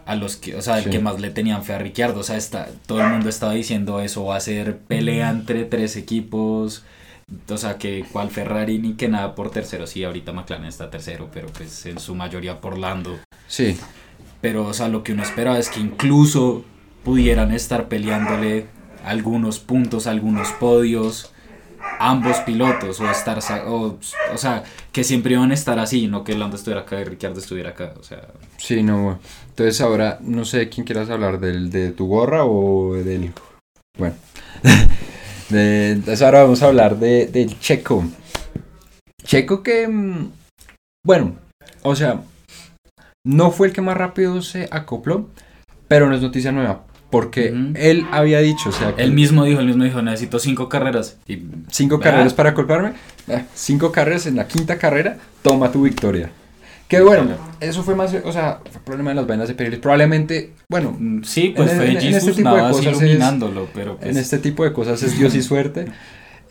a 0.07 0.15
los 0.17 0.37
que, 0.37 0.57
o 0.57 0.63
sea, 0.63 0.79
el 0.79 0.85
Sí. 0.85 0.91
que 0.91 0.99
más 1.01 1.21
le 1.21 1.31
tenían 1.31 1.65
fe 1.65 1.73
a 1.75 1.79
Ricciardo, 1.79 2.21
o 2.21 2.23
sea, 2.23 2.37
está, 2.37 2.69
todo 2.87 3.01
el 3.01 3.09
mundo 3.09 3.29
estaba 3.31 3.53
diciendo 3.55 4.01
eso 4.01 4.25
va 4.25 4.37
a 4.37 4.41
ser 4.41 4.79
pelea 4.79 5.31
entre 5.31 5.65
tres 5.65 5.97
equipos, 5.97 6.85
o 7.49 7.57
sea, 7.57 7.79
que 7.79 8.05
cual 8.11 8.31
Ferrari 8.31 8.79
ni 8.79 8.95
que 8.95 9.09
nada 9.09 9.35
por 9.35 9.51
tercero, 9.51 9.87
sí, 9.87 10.05
ahorita 10.05 10.33
McLaren 10.33 10.67
está 10.67 10.91
tercero, 10.91 11.29
pero 11.33 11.49
pues 11.49 11.87
en 11.87 11.99
su 11.99 12.15
mayoría 12.15 12.61
por 12.61 12.79
Lando. 12.79 13.19
sí, 13.47 13.77
Pero, 14.41 14.67
o 14.67 14.75
sea, 14.75 14.89
lo 14.89 15.03
que 15.03 15.13
uno 15.13 15.23
esperaba 15.23 15.59
es 15.59 15.69
que 15.69 15.81
incluso 15.81 16.65
pudieran 17.05 17.53
estar 17.53 17.89
peleándole 17.89 18.67
algunos 19.05 19.61
puntos, 19.61 20.07
algunos 20.07 20.53
podios, 20.53 21.33
ambos 21.99 22.39
pilotos, 22.39 23.01
o 23.01 23.11
estar, 23.11 23.39
o, 23.67 23.99
o 24.33 24.39
sea, 24.39 24.65
que 24.93 25.05
siempre 25.05 25.35
iban 25.35 25.51
a 25.51 25.55
estar 25.55 25.79
así, 25.79 26.09
no 26.09 26.25
que 26.25 26.37
Lando 26.37 26.57
estuviera 26.57 26.83
acá 26.83 27.01
y 27.01 27.05
Ricciardo 27.05 27.41
estuviera 27.41 27.71
acá, 27.71 27.95
o 27.99 28.03
sea, 28.03 28.29
sí, 28.59 28.83
no. 28.83 29.19
Entonces 29.51 29.81
ahora, 29.81 30.19
no 30.21 30.45
sé 30.45 30.69
quién 30.69 30.87
quieras 30.87 31.11
hablar, 31.11 31.39
del 31.41 31.71
de 31.71 31.93
tu 31.93 32.07
gorra 32.07 32.45
o 32.45 32.95
del... 32.95 33.33
Bueno. 33.99 34.15
de, 35.51 35.91
entonces 35.93 36.23
ahora 36.23 36.43
vamos 36.43 36.63
a 36.63 36.67
hablar 36.67 36.99
de, 36.99 37.27
del 37.27 37.59
Checo. 37.59 38.05
Checo 39.25 39.63
que... 39.63 39.87
mm, 39.87 40.31
Bueno, 41.05 41.37
o 41.83 41.95
sea, 41.95 42.23
no 43.25 43.51
fue 43.51 43.69
el 43.69 43.73
que 43.73 43.83
más 43.83 43.97
rápido 43.97 44.43
se 44.43 44.69
acopló, 44.71 45.29
pero 45.89 46.09
no 46.09 46.15
es 46.15 46.23
noticia 46.23 46.53
nueva. 46.53 46.85
Porque 47.11 47.53
él 47.75 48.07
había 48.13 48.39
dicho, 48.39 48.69
o 48.69 48.73
sea, 48.73 48.95
que 48.95 49.03
él 49.03 49.13
mismo 49.13 49.45
dijo, 49.45 49.59
él 49.59 49.67
mismo 49.67 49.83
dijo, 49.83 50.01
necesito 50.01 50.39
cinco 50.39 50.69
carreras. 50.69 51.19
Y, 51.27 51.43
cinco 51.69 51.99
carreras 51.99 52.35
para 52.35 52.51
acoplarme, 52.51 52.93
eh, 53.27 53.45
cinco 53.53 53.91
carreras 53.91 54.27
en 54.27 54.37
la 54.37 54.47
quinta 54.47 54.79
carrera, 54.79 55.19
toma 55.43 55.73
tu 55.73 55.83
victoria. 55.83 56.31
Que 56.91 57.01
bueno, 57.01 57.25
Claro. 57.25 57.41
eso 57.61 57.83
fue 57.85 57.95
más, 57.95 58.13
o 58.25 58.33
sea, 58.33 58.61
fue 58.71 58.81
problema 58.83 59.11
de 59.11 59.17
las 59.17 59.27
vainas 59.27 59.49
de. 59.49 59.55
Probablemente, 59.79 60.53
bueno, 60.69 60.95
mm, 60.99 61.23
sí, 61.23 61.55
pues 61.57 61.71
En- 61.71 61.77
fue 61.77 61.91
en- 61.93 61.97
en 61.99 62.15
este 62.15 62.33
tipo 62.33 62.49
de 62.51 62.57
nada, 62.57 62.69
así 62.71 62.79
cosas 62.81 62.95
es- 62.95 63.03
iluminándolo, 63.03 63.69
pero 63.73 63.97
pues, 63.97 64.11
en 64.11 64.17
este 64.19 64.39
tipo 64.39 64.65
de 64.65 64.73
cosas 64.73 65.01
es 65.05 65.17
Dios 65.19 65.35
y 65.37 65.43
suerte. 65.43 65.87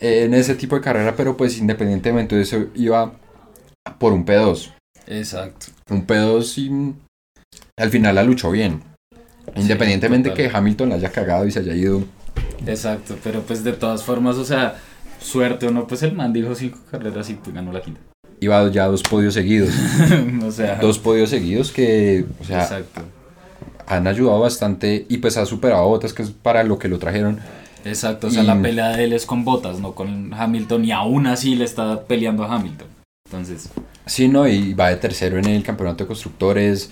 eh, 0.01 0.23
en 0.23 0.33
ese 0.33 0.55
tipo 0.55 0.77
de 0.77 0.81
carrera, 0.81 1.13
pero 1.17 1.35
pues 1.35 1.57
independientemente 1.57 2.33
de 2.37 2.43
eso, 2.43 2.67
iba 2.73 3.11
por 3.99 4.13
un 4.13 4.25
P2. 4.25 4.71
exacto. 5.07 5.67
Un 5.89 6.07
P2 6.07 6.43
sí, 6.43 6.93
al 7.77 7.89
final 7.89 8.15
la 8.15 8.23
luchó 8.23 8.49
bien. 8.49 8.81
Independientemente 9.57 10.29
total. 10.29 10.49
que 10.51 10.55
Hamilton 10.57 10.89
la 10.89 10.95
haya 10.95 11.11
cagado 11.11 11.45
y 11.47 11.51
se 11.51 11.59
haya 11.59 11.73
ido. 11.75 12.03
Exacto, 12.65 13.17
pero 13.23 13.41
pues 13.41 13.63
de 13.65 13.73
todas 13.73 14.03
formas, 14.03 14.37
o 14.37 14.45
sea, 14.45 14.75
suerte 15.19 15.67
o 15.67 15.71
no, 15.71 15.85
pues 15.87 16.01
el 16.03 16.13
man 16.13 16.31
dijo 16.31 16.55
cinco 16.55 16.79
carreras 16.89 17.29
y 17.29 17.33
pues 17.33 17.53
ganó 17.53 17.73
la 17.73 17.81
quinta. 17.81 17.99
Iba 18.41 18.69
ya 18.71 18.85
dos 18.87 19.03
podios 19.03 19.33
seguidos. 19.33 19.69
o 20.45 20.51
sea, 20.51 20.75
dos 20.77 20.99
podios 20.99 21.29
seguidos 21.29 21.71
que, 21.71 22.25
o 22.41 22.43
sea, 22.45 22.61
exacto. 22.63 23.01
han 23.87 24.07
ayudado 24.07 24.39
bastante 24.39 25.05
y 25.09 25.17
pues 25.17 25.37
ha 25.37 25.45
superado 25.45 25.81
a 25.81 25.85
Botas, 25.85 26.13
que 26.13 26.23
es 26.23 26.29
para 26.31 26.63
lo 26.63 26.79
que 26.79 26.87
lo 26.87 26.99
trajeron. 26.99 27.39
Exacto, 27.85 28.27
o 28.27 28.29
sea, 28.29 28.43
Y- 28.43 28.47
la 28.47 28.61
pelea 28.61 28.89
de 28.89 29.03
él 29.05 29.13
es 29.13 29.25
con 29.25 29.43
Botas, 29.45 29.79
no 29.79 29.93
con 29.95 30.33
Hamilton, 30.33 30.85
y 30.85 30.91
aún 30.91 31.27
así 31.27 31.55
le 31.55 31.65
está 31.65 32.01
peleando 32.03 32.43
a 32.43 32.55
Hamilton. 32.55 32.87
Entonces, 33.25 33.69
Sí, 34.05 34.27
no, 34.27 34.47
y 34.47 34.73
va 34.73 34.89
de 34.89 34.95
tercero 34.95 35.37
en 35.37 35.45
el 35.45 35.61
campeonato 35.63 36.03
de 36.03 36.07
constructores. 36.07 36.89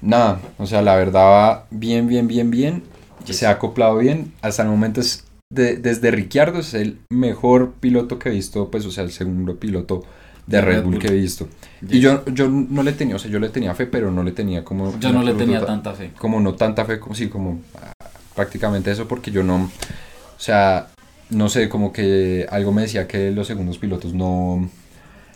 Nada, 0.00 0.40
o 0.56 0.66
sea, 0.66 0.80
la 0.80 0.96
verdad 0.96 1.24
va 1.24 1.66
bien, 1.70 2.06
bien, 2.06 2.26
bien, 2.26 2.50
bien. 2.50 2.82
Se 3.24 3.46
ha 3.46 3.50
acoplado 3.50 3.98
bien. 3.98 4.32
Hasta 4.40 4.62
el 4.62 4.68
momento 4.70 5.00
es, 5.02 5.24
de- 5.52 5.76
desde 5.76 6.10
Ricciardo 6.10 6.60
es 6.60 6.72
el 6.72 6.98
mejor 7.10 7.72
piloto 7.80 8.18
que 8.18 8.30
he 8.30 8.32
visto, 8.32 8.70
pues, 8.70 8.86
o 8.86 8.90
sea, 8.90 9.04
el 9.04 9.10
segundo 9.12 9.56
piloto 9.56 10.04
de 10.48 10.60
Red, 10.60 10.74
Red 10.76 10.82
Bull, 10.82 10.92
Bull. 10.94 11.02
que 11.02 11.08
he 11.08 11.14
visto. 11.14 11.48
Y 11.88 12.00
yo, 12.00 12.24
yo 12.26 12.48
no 12.48 12.82
le 12.82 12.92
tenía, 12.92 13.16
o 13.16 13.18
sea, 13.18 13.30
yo 13.30 13.38
le 13.38 13.50
tenía 13.50 13.74
fe, 13.74 13.86
pero 13.86 14.10
no 14.10 14.22
le 14.22 14.32
tenía 14.32 14.64
como... 14.64 14.98
yo 14.98 15.12
no 15.12 15.22
le 15.22 15.34
tenía 15.34 15.60
ta- 15.60 15.66
tanta 15.66 15.92
fe. 15.94 16.10
Como 16.18 16.40
no 16.40 16.54
tanta 16.54 16.84
fe, 16.84 16.98
como 16.98 17.14
sí, 17.14 17.28
como 17.28 17.60
ah, 17.76 17.92
prácticamente 18.34 18.90
eso, 18.90 19.06
porque 19.06 19.30
yo 19.30 19.42
no... 19.42 19.56
O 19.56 20.40
sea, 20.40 20.88
no 21.30 21.48
sé, 21.48 21.68
como 21.68 21.92
que 21.92 22.46
algo 22.50 22.72
me 22.72 22.82
decía 22.82 23.06
que 23.06 23.30
los 23.30 23.46
segundos 23.46 23.78
pilotos 23.78 24.14
no... 24.14 24.68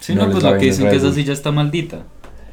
Sí, 0.00 0.14
no 0.14 0.28
pues 0.30 0.42
lo 0.42 0.58
que 0.58 0.64
dicen 0.66 0.88
que 0.88 0.96
esa 0.96 1.12
silla 1.12 1.32
está 1.32 1.52
maldita. 1.52 2.02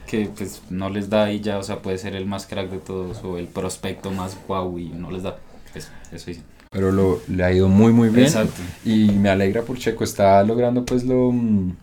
Que 0.05 0.29
pues 0.35 0.61
no 0.69 0.89
les 0.89 1.09
da 1.09 1.31
y 1.31 1.39
ya, 1.39 1.57
o 1.57 1.63
sea, 1.63 1.81
puede 1.81 1.97
ser 1.97 2.15
el 2.15 2.25
más 2.25 2.45
crack 2.45 2.69
de 2.69 2.77
todos 2.77 3.23
o 3.23 3.37
el 3.37 3.47
prospecto 3.47 4.11
más 4.11 4.37
guau 4.47 4.77
y 4.77 4.89
no 4.89 5.09
les 5.09 5.23
da. 5.23 5.37
Eso, 5.73 5.89
eso 6.11 6.25
dicen. 6.27 6.43
Pero 6.71 6.91
lo, 6.91 7.19
le 7.27 7.43
ha 7.43 7.51
ido 7.51 7.67
muy, 7.67 7.91
muy 7.91 8.09
bien. 8.09 8.25
Exacto. 8.25 8.61
Y 8.85 9.09
me 9.11 9.29
alegra 9.29 9.63
por 9.63 9.77
Checo, 9.79 10.03
está 10.03 10.43
logrando 10.43 10.85
pues 10.85 11.03
lo, 11.03 11.31
mm, 11.31 11.73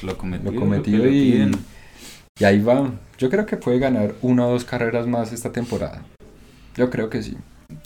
Pues 0.00 0.02
lo 0.02 0.16
le 0.26 1.10
y, 1.10 1.50
y 2.38 2.44
ahí 2.44 2.60
va. 2.60 2.92
Yo 3.18 3.30
creo 3.30 3.46
que 3.46 3.56
puede 3.56 3.78
ganar 3.78 4.14
una 4.22 4.46
o 4.46 4.52
dos 4.52 4.64
carreras 4.64 5.06
más 5.06 5.32
esta 5.32 5.50
temporada. 5.50 6.02
Yo 6.76 6.90
creo 6.90 7.10
que 7.10 7.22
sí. 7.22 7.36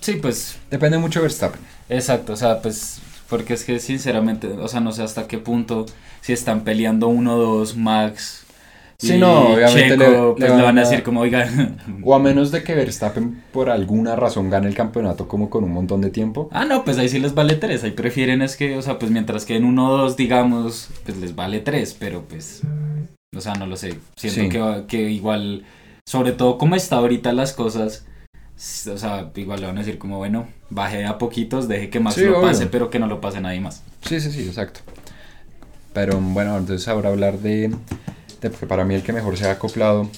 Sí, 0.00 0.14
pues 0.20 0.58
Depende 0.70 0.98
mucho 0.98 1.20
de 1.20 1.24
Verstappen. 1.24 1.60
Exacto, 1.88 2.34
o 2.34 2.36
sea, 2.36 2.60
pues 2.60 3.00
porque 3.28 3.54
es 3.54 3.64
que 3.64 3.78
sinceramente, 3.78 4.46
o 4.46 4.68
sea, 4.68 4.80
no 4.80 4.92
sé 4.92 5.02
hasta 5.02 5.26
qué 5.26 5.38
punto 5.38 5.86
si 6.20 6.34
están 6.34 6.64
peleando 6.64 7.08
uno, 7.08 7.38
dos, 7.38 7.76
Max. 7.76 8.41
Sí, 8.98 9.14
y 9.14 9.18
no, 9.18 9.54
obviamente 9.54 9.96
Checo, 9.98 10.04
le 10.04 10.32
pues 10.34 10.40
le 10.40 10.48
van 10.50 10.62
van 10.62 10.78
a 10.78 10.80
decir 10.82 11.02
como, 11.02 11.20
oiga, 11.20 11.48
O 12.04 12.14
a 12.14 12.18
menos 12.20 12.50
de 12.52 12.62
que 12.62 12.74
Verstappen 12.74 13.42
por 13.52 13.68
alguna 13.68 14.14
razón 14.16 14.48
gane 14.48 14.68
el 14.68 14.74
campeonato 14.74 15.26
como 15.26 15.50
con 15.50 15.64
un 15.64 15.72
montón 15.72 16.00
de 16.00 16.10
tiempo. 16.10 16.48
ah, 16.52 16.64
no, 16.64 16.84
pues 16.84 16.98
ahí 16.98 17.08
sí 17.08 17.18
les 17.18 17.34
vale 17.34 17.56
tres, 17.56 17.82
ahí 17.84 17.90
prefieren 17.92 18.42
es 18.42 18.56
que, 18.56 18.76
o 18.76 18.82
sea, 18.82 18.98
pues 18.98 19.10
mientras 19.10 19.44
que 19.44 19.56
en 19.56 19.64
uno 19.64 19.88
o 19.90 19.96
dos, 19.96 20.16
digamos, 20.16 20.88
pues 21.04 21.16
les 21.18 21.34
vale 21.34 21.60
tres, 21.60 21.96
pero 21.98 22.22
pues, 22.28 22.62
o 23.36 23.40
sea, 23.40 23.54
no 23.54 23.66
lo 23.66 23.76
sé, 23.76 23.98
siento 24.16 24.40
Sí. 24.42 24.48
que, 24.48 24.84
que 24.86 25.10
igual, 25.10 25.64
sobre 26.06 26.32
todo 26.32 26.56
como 26.58 26.76
está 26.76 26.96
ahorita 26.96 27.32
las 27.32 27.52
cosas, 27.54 28.06
o 28.88 28.98
sea, 28.98 29.30
igual 29.34 29.60
le 29.60 29.66
van 29.66 29.76
a 29.76 29.80
decir 29.80 29.98
como, 29.98 30.18
bueno, 30.18 30.46
baje 30.70 31.04
a 31.06 31.18
poquitos, 31.18 31.66
deje 31.66 31.90
que 31.90 31.98
Max 31.98 32.14
Sí, 32.14 32.24
lo 32.24 32.38
obvio. 32.38 32.48
pase, 32.48 32.66
pero 32.66 32.88
que 32.90 33.00
no 33.00 33.08
lo 33.08 33.20
pase 33.20 33.40
nadie 33.40 33.60
más. 33.60 33.82
Sí, 34.02 34.20
sí, 34.20 34.30
sí, 34.30 34.46
exacto. 34.46 34.80
Pero 35.92 36.18
bueno, 36.20 36.56
entonces 36.56 36.86
ahora 36.88 37.10
hablar 37.10 37.38
de, 37.40 37.70
de 38.42 38.50
que 38.50 38.66
para 38.66 38.84
mí 38.84 38.94
el 38.94 39.02
que 39.02 39.12
mejor 39.12 39.36
se 39.38 39.46
ha 39.46 39.52
acoplado 39.52 40.08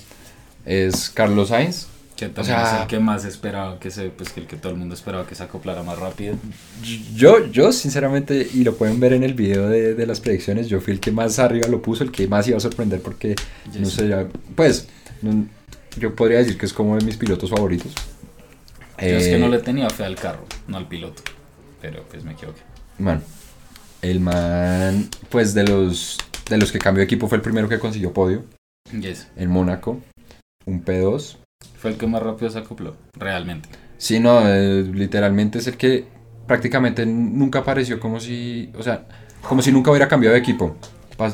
es 0.65 1.11
Carlos 1.11 1.49
Sainz. 1.51 1.87
Que 2.17 2.29
también 2.29 2.57
sea- 2.57 2.77
es 2.77 2.83
el 2.83 2.87
que 2.87 3.01
más 3.01 3.25
esperaba 3.25 3.81
que 3.81 3.91
se, 3.91 4.05
pues 4.09 4.31
que 4.31 4.41
el 4.41 4.47
que 4.47 4.57
todo 4.57 4.71
el 4.73 4.79
mundo 4.79 4.95
esperaba 4.95 5.27
que 5.27 5.35
se 5.35 5.43
acoplara 5.43 5.83
más 5.83 5.99
rápido. 5.99 6.37
Yo, 7.17 7.45
yo 7.51 7.73
sinceramente, 7.73 8.49
y 8.55 8.63
lo 8.63 8.77
pueden 8.77 9.01
ver 9.01 9.13
en 9.15 9.25
el 9.25 9.35
video 9.35 9.69
de, 9.69 9.95
de 9.95 10.07
las 10.07 10.21
predicciones, 10.21 10.69
yo 10.69 10.81
fui 10.81 10.93
el 10.93 11.01
que 11.01 11.11
más 11.11 11.41
arriba 11.41 11.67
lo 11.67 11.83
puso, 11.83 12.05
el 12.05 12.13
que 12.13 12.29
más 12.29 12.47
iba 12.47 12.57
a 12.57 12.61
sorprender 12.61 13.03
porque, 13.03 13.35
no 13.79 13.87
sé, 13.87 14.09
ya, 14.09 14.29
pues, 14.55 14.87
no- 15.23 15.47
yo 15.99 16.15
podría 16.15 16.39
decir 16.39 16.57
que 16.57 16.67
es 16.67 16.73
como 16.73 16.97
de 16.97 17.05
mis 17.05 17.17
pilotos 17.17 17.51
favoritos. 17.51 17.93
Yo 19.01 19.07
es 19.09 19.25
que 19.25 19.35
Eh, 19.35 19.39
no 19.41 19.49
le 19.49 19.59
tenía 19.59 19.91
fe 19.91 20.05
al 20.05 20.15
carro, 20.15 20.45
no 20.69 20.77
al 20.77 20.87
piloto. 20.87 21.21
Pero 21.83 22.05
pues 22.11 22.23
me 22.25 22.33
equivoqué. 22.33 22.61
Man, 22.99 23.23
el 24.03 24.21
man, 24.21 25.09
pues 25.31 25.53
de 25.53 25.65
los, 25.65 26.17
de 26.49 26.59
los 26.59 26.73
que 26.73 26.79
cambió 26.79 27.01
de 27.01 27.05
equipo 27.05 27.29
fue 27.29 27.37
el 27.37 27.43
primero 27.43 27.69
que 27.69 27.79
consiguió 27.79 28.13
podio 28.13 28.45
Yes. 28.99 29.29
en 29.37 29.51
Mónaco, 29.51 30.01
un 30.67 30.85
P2. 30.85 31.37
Fue 31.79 31.91
el 31.93 31.97
que 31.97 32.07
más 32.07 32.23
rápido 32.23 32.51
se 32.51 32.59
acopló, 32.59 32.95
realmente. 33.19 33.69
Sí, 33.99 34.21
no, 34.21 34.41
eh, 34.47 34.83
literalmente 34.83 35.59
es 35.59 35.67
el 35.67 35.77
que 35.77 36.07
prácticamente 36.47 37.07
nunca 37.07 37.61
apareció 37.61 37.99
como 37.99 38.21
si, 38.21 38.71
o 38.77 38.83
sea, 38.83 39.07
como 39.49 39.63
si 39.63 39.73
nunca 39.73 39.91
hubiera 39.91 40.09
cambiado 40.09 40.35
de 40.35 40.41
equipo, 40.41 40.77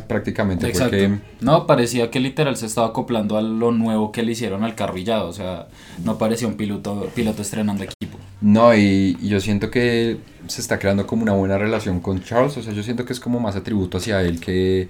prácticamente, 0.06 0.68
Exacto. 0.68 0.90
porque... 0.90 1.18
No, 1.40 1.66
parecía 1.66 2.10
que 2.10 2.20
literal 2.20 2.56
se 2.56 2.66
estaba 2.66 2.88
acoplando 2.88 3.36
a 3.36 3.42
lo 3.42 3.72
nuevo 3.72 4.12
que 4.12 4.22
le 4.22 4.32
hicieron 4.32 4.62
al 4.62 4.74
carrillado. 4.74 5.28
O 5.28 5.32
sea, 5.32 5.68
no 6.04 6.18
parecía 6.18 6.46
un 6.48 6.54
piloto, 6.54 7.08
piloto 7.14 7.42
estrenando 7.42 7.84
equipo. 7.84 7.99
No, 8.40 8.74
y, 8.74 9.18
y 9.20 9.28
yo 9.28 9.40
siento 9.40 9.70
que 9.70 10.18
se 10.46 10.60
está 10.62 10.78
creando 10.78 11.06
como 11.06 11.22
una 11.22 11.32
buena 11.34 11.58
relación 11.58 12.00
con 12.00 12.22
Charles, 12.22 12.56
o 12.56 12.62
sea, 12.62 12.72
yo 12.72 12.82
siento 12.82 13.04
que 13.04 13.12
es 13.12 13.20
como 13.20 13.38
más 13.38 13.54
atributo 13.56 13.98
hacia 13.98 14.22
él 14.22 14.40
que 14.40 14.88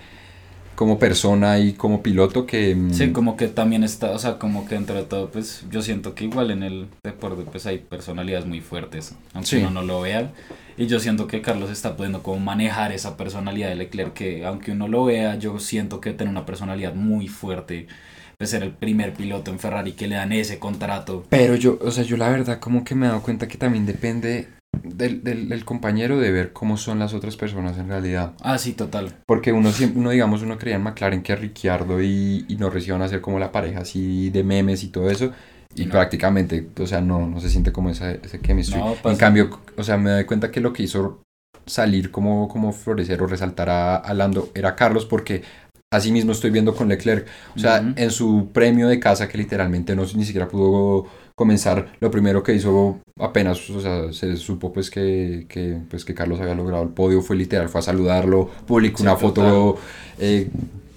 como 0.77 0.99
persona 0.99 1.59
y 1.59 1.75
como 1.75 2.03
piloto 2.03 2.47
que... 2.47 2.75
mm, 2.75 2.95
Sí, 2.95 3.13
como 3.13 3.37
que 3.37 3.49
también 3.49 3.85
está, 3.85 4.13
o 4.13 4.19
sea, 4.19 4.39
como 4.39 4.67
que 4.67 4.77
entre 4.77 5.03
todo, 5.05 5.31
pues 5.31 5.65
yo 5.71 5.83
siento 5.83 6.15
que 6.15 6.25
igual 6.25 6.51
en 6.53 6.63
el 6.63 6.89
deporte 7.05 7.45
pues 7.51 7.67
hay 7.67 7.79
personalidades 7.79 8.47
muy 8.47 8.61
fuertes, 8.61 9.15
aunque 9.35 9.49
Sí. 9.49 9.57
uno 9.59 9.71
no 9.71 9.83
lo 9.83 10.01
vea. 10.03 10.33
Y 10.79 10.87
yo 10.87 11.01
siento 11.01 11.27
que 11.27 11.43
Carlos 11.43 11.71
está 11.71 11.97
pudiendo 11.97 12.23
como 12.23 12.41
manejar 12.41 12.93
esa 12.93 13.17
personalidad 13.17 13.69
de 13.69 13.77
Leclerc, 13.77 14.15
que 14.15 14.47
aunque 14.47 14.73
uno 14.73 14.89
lo 14.89 15.05
vea, 15.05 15.37
yo 15.39 15.59
siento 15.61 16.01
que 16.01 16.13
tiene 16.15 16.31
una 16.33 16.47
personalidad 16.47 16.95
muy 16.95 17.29
fuerte. 17.29 17.87
De 18.41 18.47
ser 18.47 18.63
el 18.63 18.73
primer 18.73 19.13
piloto 19.13 19.51
en 19.51 19.59
Ferrari 19.59 19.93
que 19.93 20.09
le 20.09 20.17
dan 20.17 20.33
ese 20.33 20.59
contrato. 20.59 21.25
Pero 21.29 21.55
yo, 21.55 21.79
o 21.83 21.91
sea, 21.91 22.05
yo 22.05 22.17
la 22.17 22.31
verdad 22.31 22.59
como 22.59 22.85
que 22.85 22.95
me 22.95 23.07
he 23.07 23.09
dado 23.11 23.23
cuenta 23.23 23.47
que 23.47 23.59
también 23.59 23.85
depende 23.85 24.49
del, 24.83 25.23
del, 25.23 25.49
del 25.49 25.65
compañero 25.65 26.19
de 26.19 26.33
ver 26.33 26.53
cómo 26.53 26.77
son 26.77 26.99
las 26.99 27.13
otras 27.15 27.37
personas 27.37 27.77
en 27.79 27.89
realidad. 27.89 28.33
Ah, 28.41 28.59
sí, 28.59 28.73
total. 28.73 29.13
Porque 29.27 29.53
uno 29.53 29.73
siempre, 29.73 30.01
uno 30.01 30.11
digamos, 30.11 30.43
uno 30.43 30.59
creía 30.59 30.77
en 30.77 30.83
McLaren 30.83 31.23
que 31.23 31.37
Ricciardo 31.37 32.03
y, 32.03 32.47
y 32.49 32.57
Norris 32.57 32.89
iban 32.89 33.03
a 33.03 33.09
ser 33.09 33.21
como 33.21 33.39
la 33.39 33.53
pareja 33.53 33.81
así 33.81 34.31
de 34.31 34.43
memes 34.43 34.83
y 34.85 34.89
todo 34.89 35.11
eso. 35.11 35.33
Y 35.75 35.85
no. 35.85 35.93
prácticamente, 35.93 36.69
o 36.81 36.87
sea, 36.87 37.01
no, 37.01 37.27
no 37.29 37.41
se 37.41 37.49
siente 37.49 37.73
como 37.73 37.91
esa, 37.91 38.13
ese 38.13 38.41
chemistry. 38.41 38.81
No, 38.81 38.97
en 39.05 39.17
cambio, 39.17 39.61
o 39.77 39.85
sea, 39.85 39.97
me 39.99 40.11
doy 40.11 40.25
cuenta 40.25 40.51
que 40.51 40.61
lo 40.61 40.73
que 40.73 40.83
hizo 40.83 41.23
salir 41.67 42.11
como, 42.11 42.49
como 42.49 42.73
florecer 42.73 43.23
o 43.23 43.27
resaltar 43.27 43.71
a, 43.71 43.97
a 43.97 44.15
Lando 44.15 44.51
era 44.55 44.75
Carlos 44.75 45.07
porque 45.07 45.43
así 45.93 46.13
mismo 46.13 46.33
estoy 46.33 46.51
viendo 46.51 46.75
con 46.75 46.89
Leclerc. 46.89 47.27
O 47.57 47.59
sea, 47.59 47.93
en 47.97 48.11
su 48.11 48.51
premio 48.53 48.89
de 48.89 49.01
casa 49.01 49.29
que 49.29 49.39
literalmente 49.39 49.97
no 49.97 50.05
ni 50.15 50.25
siquiera 50.25 50.49
pudo 50.49 51.07
comenzar, 51.35 51.93
lo 52.01 52.11
primero 52.11 52.43
que 52.43 52.55
hizo 52.55 53.01
apenas, 53.19 53.69
o 53.71 53.81
sea, 53.81 54.13
se 54.13 54.37
supo 54.37 54.73
pues 54.73 54.91
que, 54.91 55.47
que, 55.49 55.79
pues 55.89 56.05
que 56.05 56.15
Carlos 56.15 56.39
había 56.39 56.55
logrado 56.55 56.83
el 56.83 56.91
podio, 56.91 57.23
fue 57.23 57.35
literal, 57.35 57.71
fue 57.71 57.79
a 57.79 57.83
saludarlo, 57.83 58.51
publicó 58.67 58.99
Sí, 58.99 59.03
una 59.05 59.17
foto 59.17 59.79
eh, 60.19 60.51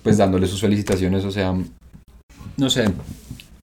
pues 0.03 0.17
dándole 0.17 0.45
sus 0.47 0.60
felicitaciones, 0.60 1.23
o 1.23 1.32
sea, 1.32 1.56
no 2.58 2.69
sé, 2.69 2.89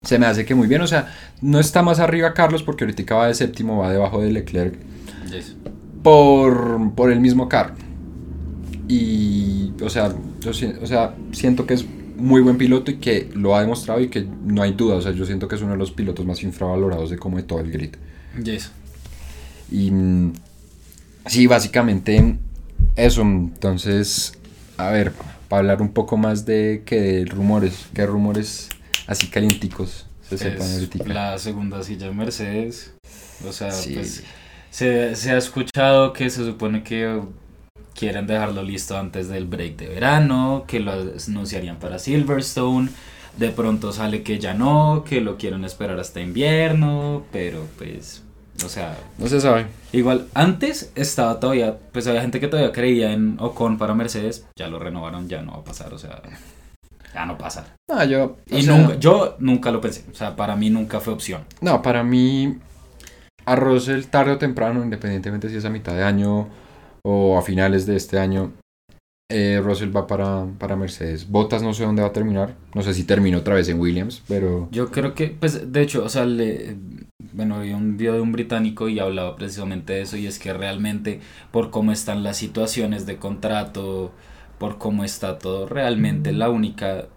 se 0.04 0.18
me 0.20 0.26
hace 0.26 0.46
que 0.46 0.56
muy 0.56 0.68
bien, 0.68 0.82
o 0.82 0.88
sea, 0.88 1.14
no 1.42 1.60
está 1.60 1.84
más 1.84 2.00
arriba 2.00 2.34
Carlos 2.34 2.64
porque 2.64 2.86
ahorita 2.86 3.14
va 3.14 3.28
de 3.28 3.34
séptimo, 3.34 3.80
va 3.80 3.92
debajo 3.92 4.22
de 4.22 4.32
Leclerc 4.32 4.76
Yes. 5.30 5.58
por, 6.02 6.96
por 6.96 7.12
el 7.12 7.20
mismo 7.20 7.50
carro. 7.50 7.74
Y, 8.90 9.72
o 9.84 9.90
sea, 9.90 10.14
yo 10.40 10.50
o 10.50 10.88
sea, 10.88 11.16
siento 11.32 11.68
que 11.68 11.76
es 11.76 11.86
muy 12.18 12.42
buen 12.42 12.58
piloto 12.58 12.90
y 12.90 12.96
que 12.96 13.30
lo 13.36 13.56
ha 13.56 13.62
demostrado 13.62 14.02
y 14.02 14.10
que 14.10 14.24
no 14.44 14.64
hay 14.64 14.74
duda. 14.74 14.96
O 14.96 15.02
sea, 15.02 15.12
yo 15.12 15.26
siento 15.28 15.48
que 15.48 15.56
es 15.56 15.62
uno 15.62 15.74
de 15.74 15.78
los 15.78 15.92
pilotos 15.92 16.26
más 16.26 16.42
infravalorados 16.42 17.12
de 17.12 17.18
como 17.18 17.38
de 17.38 17.44
todo 17.44 17.60
el 17.60 17.72
grid. 17.72 17.96
Yes. 18.44 18.72
Y 19.72 19.92
mm, 19.92 20.34
sí, 21.28 21.46
básicamente 21.46 22.36
eso. 22.96 23.22
Entonces, 23.22 24.34
a 24.78 24.90
ver, 24.90 25.14
para 25.48 25.60
hablar 25.60 25.82
un 25.84 25.90
poco 25.94 26.18
más 26.18 26.46
de 26.48 26.82
que 26.84 27.00
de 27.00 27.26
rumores, 27.26 27.86
qué 27.94 28.08
rumores 28.08 28.70
así 29.06 29.28
calienticos 29.28 30.08
se 30.28 30.38
sepan 30.40 30.68
ahorita. 30.72 31.06
la 31.06 31.38
segunda 31.38 31.84
silla 31.84 32.08
de 32.08 32.14
Mercedes. 32.14 32.94
O 33.48 33.52
sea, 33.52 33.72
Sí. 33.72 33.94
pues 33.94 34.24
se, 34.72 35.16
se 35.16 35.32
ha 35.32 35.38
escuchado 35.38 36.12
que 36.14 36.30
se 36.32 36.44
supone 36.44 36.84
que 36.84 37.22
quieren 38.00 38.28
dejarlo 38.28 38.64
listo 38.64 38.98
antes 38.98 39.28
del 39.28 39.46
break 39.46 39.76
de 39.76 39.90
verano, 39.90 40.64
que 40.66 40.80
lo 40.80 40.94
anunciarían 40.94 41.76
para 41.80 42.00
Silverstone. 42.00 42.90
De 43.36 43.50
pronto 43.50 43.92
sale 43.92 44.24
que 44.24 44.40
ya 44.40 44.54
no, 44.54 45.04
que 45.08 45.20
lo 45.20 45.38
quieren 45.38 45.66
esperar 45.66 46.00
hasta 46.00 46.22
invierno, 46.22 47.24
pero 47.34 47.66
pues, 47.78 48.24
o 48.66 48.70
sea, 48.70 48.98
No 49.18 49.28
se 49.28 49.42
sabe. 49.42 49.68
igual 49.92 50.28
antes 50.34 50.92
estaba 50.96 51.40
todavía, 51.42 51.78
pues 51.92 52.08
había 52.08 52.22
gente 52.22 52.40
que 52.40 52.48
todavía 52.48 52.72
creía 52.72 53.12
en 53.12 53.36
Ocon 53.40 53.78
para 53.78 53.94
Mercedes, 53.94 54.46
ya 54.58 54.68
lo 54.70 54.80
renovaron, 54.80 55.28
ya 55.28 55.42
no 55.42 55.52
va 55.52 55.58
a 55.60 55.64
pasar, 55.66 55.94
o 55.94 55.98
sea, 55.98 56.22
ya 57.14 57.26
no 57.26 57.38
pasa. 57.38 57.76
No, 57.90 58.02
yo. 58.06 58.38
Y 58.48 58.64
sea, 58.64 58.78
nunca, 58.78 58.96
yo 59.00 59.36
nunca 59.40 59.72
lo 59.72 59.82
pensé. 59.82 60.06
O 60.12 60.16
sea, 60.16 60.36
para 60.38 60.56
mí 60.56 60.70
nunca 60.70 61.00
fue 61.02 61.14
opción. 61.14 61.42
No, 61.60 61.82
para 61.82 62.04
mí, 62.04 62.58
a 63.46 63.56
Russell 63.58 64.04
tarde 64.06 64.32
o 64.34 64.38
temprano, 64.38 64.84
independientemente 64.84 65.50
si 65.50 65.58
es 65.58 65.66
a 65.66 65.70
mitad 65.70 65.94
de 65.96 66.04
año 66.04 66.48
o 67.10 67.38
a 67.38 67.42
finales 67.42 67.86
de 67.86 67.96
este 67.96 68.20
año, 68.20 68.54
eh, 69.32 69.62
Russell 69.64 69.96
va 69.96 70.08
para, 70.08 70.46
para 70.58 70.76
Mercedes. 70.76 71.30
Bottas 71.30 71.62
no 71.62 71.74
sé 71.74 71.84
dónde 71.84 72.02
va 72.02 72.10
a 72.10 72.14
terminar. 72.14 72.56
No 72.74 72.82
sé 72.82 72.94
si 72.94 73.04
termina 73.04 73.38
otra 73.38 73.56
vez 73.56 73.70
en 73.70 73.80
Williams, 73.80 74.24
pero. 74.28 74.68
Yo 74.72 74.92
creo 74.92 75.14
que, 75.14 75.28
pues, 75.28 75.72
de 75.72 75.82
hecho, 75.82 76.04
o 76.04 76.10
sea, 76.10 76.26
le, 76.26 76.78
bueno, 77.34 77.60
vi 77.62 77.74
un 77.74 77.98
video 77.98 78.14
de 78.14 78.22
un 78.22 78.32
británico 78.32 78.90
y 78.90 79.00
hablaba 79.00 79.36
precisamente 79.36 79.94
de 79.94 80.02
eso, 80.02 80.18
y 80.18 80.28
es 80.28 80.40
que 80.40 80.54
realmente, 80.54 81.20
por 81.52 81.70
cómo 81.70 81.92
están 81.92 82.24
las 82.24 82.38
situaciones 82.38 83.06
de 83.06 83.18
contrato, 83.18 84.12
por 84.58 84.78
cómo 84.78 85.04
está 85.04 85.38
todo, 85.38 85.68
realmente 85.68 86.32
la 86.32 86.50
única 86.50 87.08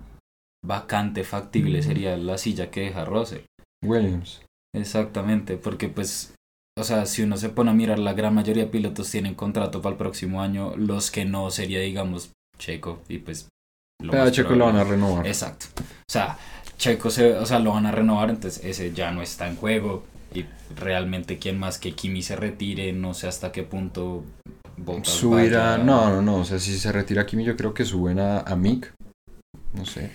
vacante 0.64 1.24
factible 1.24 1.82
sería 1.82 2.16
la 2.16 2.38
silla 2.38 2.70
que 2.70 2.82
deja 2.82 3.04
Russell. 3.04 3.42
Williams. 3.84 4.42
Exactamente, 4.74 5.56
porque 5.56 5.88
pues, 5.88 6.34
o 6.78 6.84
sea, 6.84 7.06
si 7.06 7.22
uno 7.22 7.36
se 7.36 7.48
pone 7.50 7.70
a 7.70 7.74
mirar, 7.74 7.98
la 7.98 8.14
gran 8.14 8.34
mayoría 8.34 8.64
de 8.64 8.70
pilotos 8.70 9.10
tienen 9.10 9.34
contrato 9.34 9.82
para 9.82 9.92
el 9.92 9.98
próximo 9.98 10.40
año, 10.42 10.74
los 10.76 11.10
que 11.10 11.24
no 11.24 11.50
sería, 11.50 11.80
digamos, 11.80 12.30
Checo, 12.58 13.02
y 13.08 13.18
pues... 13.18 13.48
lo 14.02 14.10
Pero 14.10 14.22
a 14.24 14.30
Checo 14.30 14.54
lo 14.54 14.66
van 14.66 14.76
a 14.76 14.84
renovar. 14.84 15.26
Exacto. 15.26 15.66
O 15.78 16.12
sea, 16.12 16.38
Checo 16.78 17.10
se, 17.10 17.34
o 17.34 17.46
sea, 17.46 17.58
lo 17.58 17.72
van 17.72 17.86
a 17.86 17.92
renovar, 17.92 18.30
entonces 18.30 18.64
ese 18.64 18.92
ya 18.92 19.10
no 19.10 19.22
está 19.22 19.48
en 19.48 19.56
juego. 19.56 20.04
Y 20.34 20.46
realmente 20.74 21.38
quien 21.38 21.58
más 21.58 21.78
que 21.78 21.92
Kimi 21.92 22.22
se 22.22 22.36
retire, 22.36 22.92
no 22.94 23.12
sé 23.12 23.28
hasta 23.28 23.52
qué 23.52 23.62
punto 23.64 24.24
Subirá. 25.04 25.72
vaya- 25.76 25.84
No, 25.84 26.08
no, 26.10 26.22
no. 26.22 26.36
O 26.36 26.44
sea, 26.44 26.58
si 26.58 26.78
se 26.78 26.90
retira 26.90 27.26
Kimi, 27.26 27.44
yo 27.44 27.56
creo 27.56 27.74
que 27.74 27.84
suben 27.84 28.18
a, 28.18 28.38
a 28.40 28.56
Mick. 28.56 28.92
No 29.74 29.84
sé. 29.84 30.10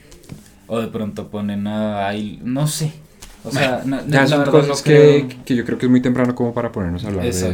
O 0.68 0.80
de 0.80 0.88
pronto 0.88 1.30
ponen 1.30 1.68
a 1.68 2.12
no 2.42 2.68
sé. 2.68 2.94
O 3.48 3.52
sea, 3.52 3.82
na- 3.86 4.04
Ya 4.08 4.22
la 4.22 4.28
son 4.28 4.40
verdad 4.40 4.52
cosas 4.52 4.70
no 4.80 4.84
que, 4.84 5.26
creo- 5.28 5.44
que 5.46 5.56
yo 5.56 5.66
creo 5.66 5.78
que 5.78 5.86
es 5.86 5.90
muy 5.90 6.02
temprano 6.02 6.36
como 6.36 6.54
para 6.54 6.72
ponernos 6.72 7.04
a 7.04 7.08
hablar 7.08 7.24
de 7.24 7.30
eso. 7.30 7.48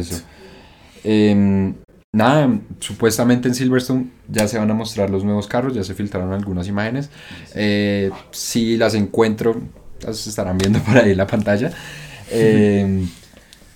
Em, 1.04 1.74
nada, 2.12 2.58
supuestamente 2.80 3.48
en 3.48 3.54
Silverstone 3.54 4.06
ya 4.28 4.48
se 4.48 4.58
van 4.58 4.70
a 4.70 4.74
mostrar 4.74 5.10
los 5.10 5.24
nuevos 5.24 5.46
carros, 5.46 5.74
ya 5.74 5.84
se 5.84 5.94
filtraron 5.94 6.32
algunas 6.32 6.66
imágenes. 6.68 7.10
Eh, 7.54 8.10
si 8.30 8.76
las 8.76 8.94
encuentro, 8.94 9.60
las 10.04 10.26
estarán 10.26 10.58
viendo 10.58 10.78
por 10.84 10.96
ahí 10.98 11.10
en 11.12 11.16
la 11.18 11.26
pantalla. 11.26 11.70
Em, 12.30 13.06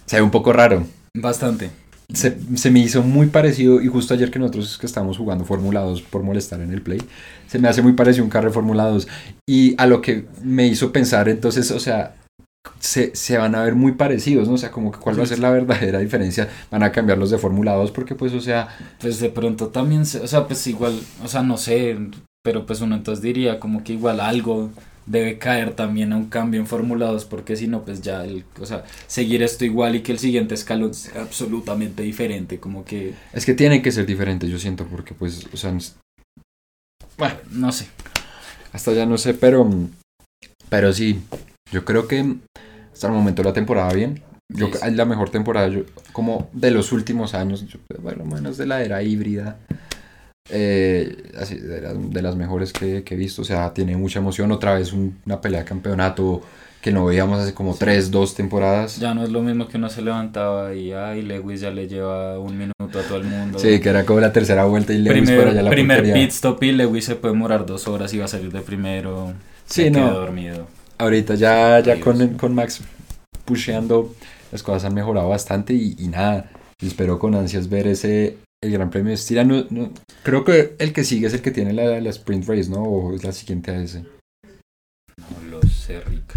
se 0.06 0.16
ve 0.16 0.22
un 0.22 0.30
poco 0.30 0.52
raro. 0.54 0.86
Bastante. 1.14 1.70
Se, 2.12 2.38
se 2.56 2.70
me 2.70 2.80
hizo 2.80 3.02
muy 3.02 3.26
parecido, 3.26 3.82
y 3.82 3.86
justo 3.88 4.14
ayer 4.14 4.30
que 4.30 4.38
nosotros 4.38 4.78
que 4.78 4.86
estábamos 4.86 5.18
jugando 5.18 5.44
Fórmula 5.44 5.80
2 5.80 6.00
por 6.02 6.22
molestar 6.22 6.60
en 6.62 6.72
el 6.72 6.80
Play, 6.80 7.02
se 7.46 7.58
me 7.58 7.68
hace 7.68 7.82
muy 7.82 7.92
parecido 7.92 8.24
un 8.24 8.30
carro 8.30 8.48
de 8.48 8.54
Fórmula 8.54 8.84
2. 8.86 9.06
Y 9.46 9.74
a 9.76 9.86
lo 9.86 10.00
que 10.00 10.26
me 10.42 10.66
hizo 10.66 10.90
pensar, 10.90 11.28
entonces, 11.28 11.70
o 11.70 11.78
sea, 11.78 12.14
se, 12.80 13.14
se 13.14 13.36
van 13.36 13.54
a 13.54 13.62
ver 13.62 13.74
muy 13.74 13.92
parecidos, 13.92 14.48
¿no? 14.48 14.54
O 14.54 14.58
sea, 14.58 14.70
como 14.70 14.90
que 14.90 14.98
cuál 14.98 15.18
va 15.18 15.24
a 15.24 15.26
ser 15.26 15.38
la 15.38 15.50
verdadera 15.50 15.98
diferencia. 15.98 16.48
Van 16.70 16.82
a 16.82 16.92
cambiar 16.92 17.18
los 17.18 17.30
de 17.30 17.36
Fórmula 17.38 17.74
2 17.74 17.90
porque, 17.90 18.14
pues, 18.14 18.32
o 18.32 18.40
sea, 18.40 18.68
Pues 19.00 19.20
de 19.20 19.28
pronto 19.28 19.68
también, 19.68 20.06
se- 20.06 20.20
o 20.20 20.26
sea, 20.26 20.46
pues 20.46 20.66
igual, 20.66 20.98
o 21.22 21.28
sea, 21.28 21.42
no 21.42 21.58
sé, 21.58 21.96
pero 22.42 22.64
pues 22.64 22.80
uno 22.80 22.94
entonces 22.96 23.22
diría 23.22 23.60
como 23.60 23.84
que 23.84 23.92
igual 23.92 24.20
algo 24.20 24.70
debe 25.08 25.38
caer 25.38 25.74
también 25.74 26.12
a 26.12 26.16
un 26.16 26.26
cambio 26.28 26.60
en 26.60 26.66
Fórmula 26.66 27.06
2, 27.06 27.24
porque 27.24 27.56
si 27.56 27.66
no, 27.66 27.84
pues 27.84 28.02
ya, 28.02 28.24
el, 28.24 28.44
o 28.60 28.66
sea, 28.66 28.84
seguir 29.06 29.42
esto 29.42 29.64
igual 29.64 29.96
y 29.96 30.02
que 30.02 30.12
el 30.12 30.18
siguiente 30.18 30.54
escalón 30.54 30.94
sea 30.94 31.22
absolutamente 31.22 32.02
diferente, 32.02 32.60
como 32.60 32.84
que, 32.84 33.14
es 33.32 33.44
que 33.46 33.54
tienen 33.54 33.82
que 33.82 33.90
ser 33.92 34.06
diferentes, 34.06 34.48
yo 34.50 34.58
siento, 34.58 34.84
porque, 34.86 35.14
pues, 35.14 35.46
o 35.52 35.56
sea, 35.56 35.76
bueno, 37.16 37.34
no 37.50 37.72
sé. 37.72 37.88
hasta 38.72 38.92
ya 38.92 39.06
no 39.06 39.18
sé, 39.18 39.34
pero, 39.34 39.68
pero 40.68 40.92
sí, 40.92 41.20
yo 41.72 41.84
creo 41.84 42.06
que 42.06 42.36
hasta 42.92 43.06
el 43.08 43.12
momento 43.12 43.42
la 43.42 43.52
temporada 43.52 43.92
bien. 43.92 44.22
Yo, 44.50 44.66
Sí, 44.68 44.72
sí. 44.80 44.86
es 44.88 44.92
la 44.94 45.04
mejor 45.04 45.30
temporada 45.30 45.68
yo- 45.68 45.82
como 46.12 46.48
de 46.52 46.70
los 46.70 46.92
últimos 46.92 47.34
años, 47.34 47.66
yo, 47.66 47.78
bueno, 48.00 48.24
menos 48.24 48.56
de 48.56 48.66
la 48.66 48.82
era 48.82 49.02
híbrida. 49.02 49.58
Eh, 50.50 51.30
así, 51.38 51.56
de, 51.56 51.80
las, 51.80 52.10
de 52.10 52.22
las 52.22 52.36
mejores 52.36 52.72
que, 52.72 53.02
que 53.04 53.14
he 53.14 53.16
visto, 53.18 53.42
o 53.42 53.44
sea, 53.44 53.72
tiene 53.74 53.96
mucha 53.96 54.18
emoción. 54.18 54.50
Otra 54.52 54.74
vez 54.74 54.92
un- 54.92 55.18
una 55.26 55.40
pelea 55.40 55.60
de 55.60 55.66
campeonato 55.66 56.42
que 56.80 56.92
no 56.92 57.04
veíamos 57.04 57.40
hace 57.40 57.54
como 57.54 57.74
tres, 57.74 58.10
dos 58.10 58.34
temporadas. 58.34 58.98
Ya 58.98 59.12
no 59.12 59.24
es 59.24 59.30
lo 59.30 59.42
mismo 59.42 59.66
que 59.66 59.76
uno 59.76 59.88
se 59.90 60.00
levantaba 60.00 60.74
y, 60.74 60.92
ay, 60.92 61.22
Lewis 61.22 61.60
ya 61.60 61.70
le 61.70 61.88
lleva 61.88 62.38
un 62.38 62.56
minuto 62.56 62.74
a 62.98 63.02
todo 63.02 63.16
el 63.18 63.24
mundo. 63.24 63.58
Sí, 63.58 63.80
que 63.80 63.88
era 63.88 64.04
como 64.06 64.20
la 64.20 64.32
tercera 64.32 64.64
vuelta 64.64 64.92
y 64.92 64.98
Lewis 64.98 65.22
primer 65.22 65.38
por 65.40 65.48
allá 65.48 65.62
la 65.62 65.70
primer 65.70 65.98
portería. 65.98 66.22
pit 66.22 66.30
stop 66.32 66.62
y 66.62 66.72
Lewis 66.72 67.04
se 67.04 67.16
puede 67.16 67.34
demorar 67.34 67.66
dos 67.66 67.88
horas 67.88 68.14
y 68.14 68.18
va 68.18 68.26
a 68.26 68.28
salir 68.28 68.52
de 68.52 68.60
primero. 68.60 69.32
Sí, 69.66 69.82
se 69.84 69.90
no. 69.90 70.10
dormido. 70.12 70.66
Ahorita 70.98 71.34
ya, 71.34 71.80
ya 71.80 71.98
con, 72.00 72.28
con 72.38 72.54
Max 72.54 72.80
pusheando, 73.44 74.14
las 74.52 74.62
cosas 74.62 74.84
han 74.84 74.94
mejorado 74.94 75.28
bastante 75.28 75.74
y, 75.74 75.94
y 75.98 76.08
nada, 76.08 76.50
espero 76.80 77.18
con 77.18 77.34
ansias 77.34 77.68
ver 77.68 77.86
ese, 77.86 78.36
el 78.62 78.72
Gran 78.72 78.90
Premio 78.90 79.08
de 79.10 79.14
Estiria. 79.14 79.44
No, 79.44 79.64
no, 79.70 79.92
creo 80.22 80.44
que 80.44 80.74
el 80.78 80.92
que 80.92 81.04
sigue 81.04 81.26
es 81.26 81.34
el 81.34 81.42
que 81.42 81.50
tiene 81.50 81.72
la, 81.72 82.00
la 82.00 82.10
Sprint 82.10 82.46
Race, 82.48 82.68
¿no? 82.70 82.82
O 82.82 83.14
es 83.14 83.24
la 83.24 83.32
siguiente 83.32 83.70
a 83.70 83.80
ese. 83.80 84.00
No 85.18 85.50
lo 85.50 85.62
sé, 85.62 86.00
Rick. 86.00 86.34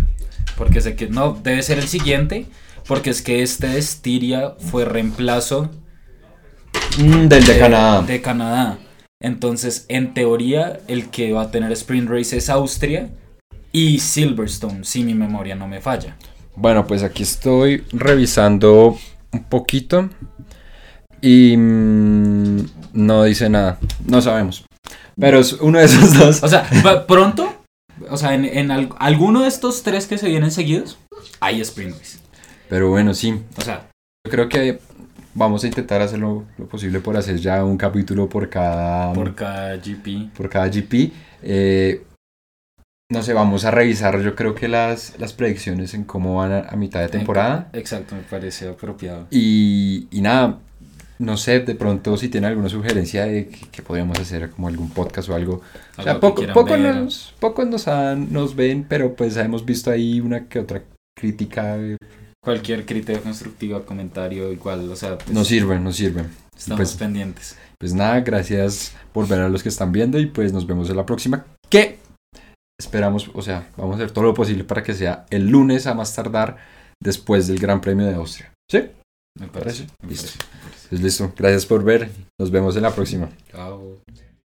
Porque 0.57 0.81
sé 0.81 0.95
que 0.95 1.07
no, 1.07 1.33
debe 1.33 1.61
ser 1.63 1.79
el 1.79 1.87
siguiente. 1.87 2.45
Porque 2.87 3.11
es 3.11 3.21
que 3.21 3.41
este 3.41 3.67
de 3.67 3.77
Estiria 3.79 4.55
fue 4.59 4.85
reemplazo 4.85 5.69
Mm, 6.97 7.27
del 7.27 7.45
de 7.45 7.59
Canadá. 7.59 8.01
de 8.01 8.21
Canadá. 8.21 8.77
Entonces, 9.21 9.85
en 9.87 10.13
teoría, 10.13 10.79
el 10.87 11.09
que 11.09 11.31
va 11.31 11.43
a 11.43 11.51
tener 11.51 11.71
Sprint 11.71 12.09
Race 12.09 12.35
es 12.35 12.49
Austria 12.49 13.09
y 13.71 13.99
Silverstone, 13.99 14.83
si 14.83 15.03
mi 15.03 15.13
memoria 15.13 15.55
no 15.55 15.67
me 15.67 15.79
falla. 15.79 16.17
Bueno, 16.55 16.85
pues 16.87 17.03
aquí 17.03 17.23
estoy 17.23 17.83
revisando 17.93 18.97
un 19.31 19.43
poquito 19.43 20.09
y 21.21 21.55
mm, 21.57 22.57
no 22.93 23.23
dice 23.23 23.49
nada, 23.49 23.77
no 24.05 24.21
sabemos. 24.21 24.65
Pero 25.19 25.39
es 25.39 25.53
uno 25.53 25.79
de 25.79 25.85
esos 25.85 26.13
dos. 26.17 26.43
O 26.43 26.47
sea, 26.47 26.67
pronto, 27.07 27.53
o 28.09 28.17
sea, 28.17 28.33
en, 28.33 28.45
en 28.45 28.71
al- 28.71 28.89
alguno 28.99 29.41
de 29.41 29.47
estos 29.47 29.83
tres 29.83 30.07
que 30.07 30.17
se 30.17 30.27
vienen 30.29 30.51
seguidos, 30.51 30.97
hay 31.39 31.61
Sprint 31.61 31.97
Race. 31.97 32.17
Pero 32.69 32.89
bueno, 32.89 33.13
sí, 33.13 33.39
O 33.57 33.61
sea, 33.61 33.89
yo 34.25 34.31
creo 34.31 34.47
que 34.49 34.79
vamos 35.35 35.63
a 35.63 35.67
intentar 35.67 36.01
hacer 36.01 36.19
lo, 36.19 36.45
lo 36.57 36.67
posible 36.67 36.99
por 37.01 37.15
hacer 37.17 37.37
ya 37.37 37.63
un 37.63 37.77
capítulo 37.77 38.27
por 38.29 38.49
cada, 38.49 39.13
por 39.13 39.35
cada 39.35 39.75
GP. 39.77 40.31
por 40.35 40.49
cada 40.49 40.67
GP. 40.69 41.11
Eh, 41.43 42.03
no 43.11 43.21
sé, 43.21 43.33
vamos 43.33 43.65
a 43.65 43.71
revisar 43.71 44.21
yo 44.21 44.35
creo 44.35 44.55
que 44.55 44.69
las, 44.69 45.19
las 45.19 45.33
predicciones 45.33 45.93
en 45.93 46.05
cómo 46.05 46.37
van 46.37 46.51
a, 46.53 46.59
a 46.69 46.75
mitad 46.77 47.01
de 47.01 47.09
temporada. 47.09 47.69
Exacto, 47.73 48.15
me 48.15 48.21
parece 48.21 48.69
apropiado. 48.69 49.27
Y, 49.31 50.07
y 50.11 50.21
nada, 50.21 50.59
no 51.21 51.37
sé, 51.37 51.59
de 51.61 51.75
pronto 51.75 52.17
si 52.17 52.27
tienen 52.29 52.49
alguna 52.49 52.67
sugerencia 52.69 53.25
de 53.25 53.47
que, 53.47 53.67
que 53.69 53.81
podríamos 53.81 54.19
hacer 54.19 54.49
como 54.49 54.67
algún 54.67 54.89
podcast 54.89 55.29
o 55.29 55.35
algo. 55.35 55.61
O 55.97 56.03
sea, 56.03 56.19
poco, 56.19 56.35
quieran 56.37 56.53
poco, 56.53 56.75
nos, 56.77 57.33
nos, 57.69 57.87
han- 57.87 58.33
nos 58.33 58.55
ven, 58.55 58.85
pero 58.89 59.15
pues 59.15 59.37
hemos 59.37 59.63
visto 59.65 59.89
ahí 59.91 60.19
una 60.19 60.47
que 60.49 60.59
otra 60.59 60.83
crítica. 61.17 61.77
eh, 61.77 61.97
Cualquier 62.43 62.85
criterio 62.85 63.21
constructivo, 63.21 63.83
comentario, 63.85 64.51
igual, 64.51 64.89
o 64.91 64.95
sea, 64.95 65.17
pues, 65.17 65.29
Nos 65.31 65.47
sirve, 65.47 65.79
nos 65.79 65.95
sirve. 65.95 66.23
estamos 66.57 66.77
pues- 66.79 66.93
pendientes. 66.95 67.57
Pues 67.79 67.93
nada, 67.95 68.19
gracias 68.21 68.93
por 69.11 69.27
ver 69.27 69.39
a 69.39 69.49
los 69.49 69.63
que 69.63 69.69
están 69.69 69.91
viendo 69.91 70.19
y 70.19 70.27
pues 70.27 70.53
nos 70.53 70.67
vemos 70.67 70.87
en 70.91 70.97
la 70.97 71.05
próxima. 71.05 71.45
Que 71.69 71.97
esperamos, 72.79 73.29
o 73.33 73.41
sea, 73.41 73.69
vamos 73.77 73.93
a 73.93 73.97
hacer 73.97 74.11
todo 74.11 74.25
lo 74.25 74.33
posible 74.35 74.63
para 74.63 74.83
que 74.83 74.93
sea 74.93 75.25
el 75.31 75.49
lunes 75.49 75.87
a 75.87 75.93
más 75.95 76.13
tardar 76.15 76.57
después 77.01 77.47
del 77.47 77.57
Gran 77.59 77.81
Premio 77.81 78.05
de 78.05 78.13
Austria. 78.15 78.51
¿Sí? 78.69 78.83
Me 79.39 79.47
parece. 79.47 79.87
me 80.03 80.09
Listo. 80.09 80.27
parece. 80.39 80.87
Pues 80.89 81.01
listo, 81.01 81.33
gracias 81.37 81.65
por 81.65 81.83
ver. 81.83 82.09
Nos 82.39 82.51
vemos 82.51 82.75
en 82.75 82.83
la 82.83 82.93
próxima. 82.93 83.29
Chao. 83.51 84.01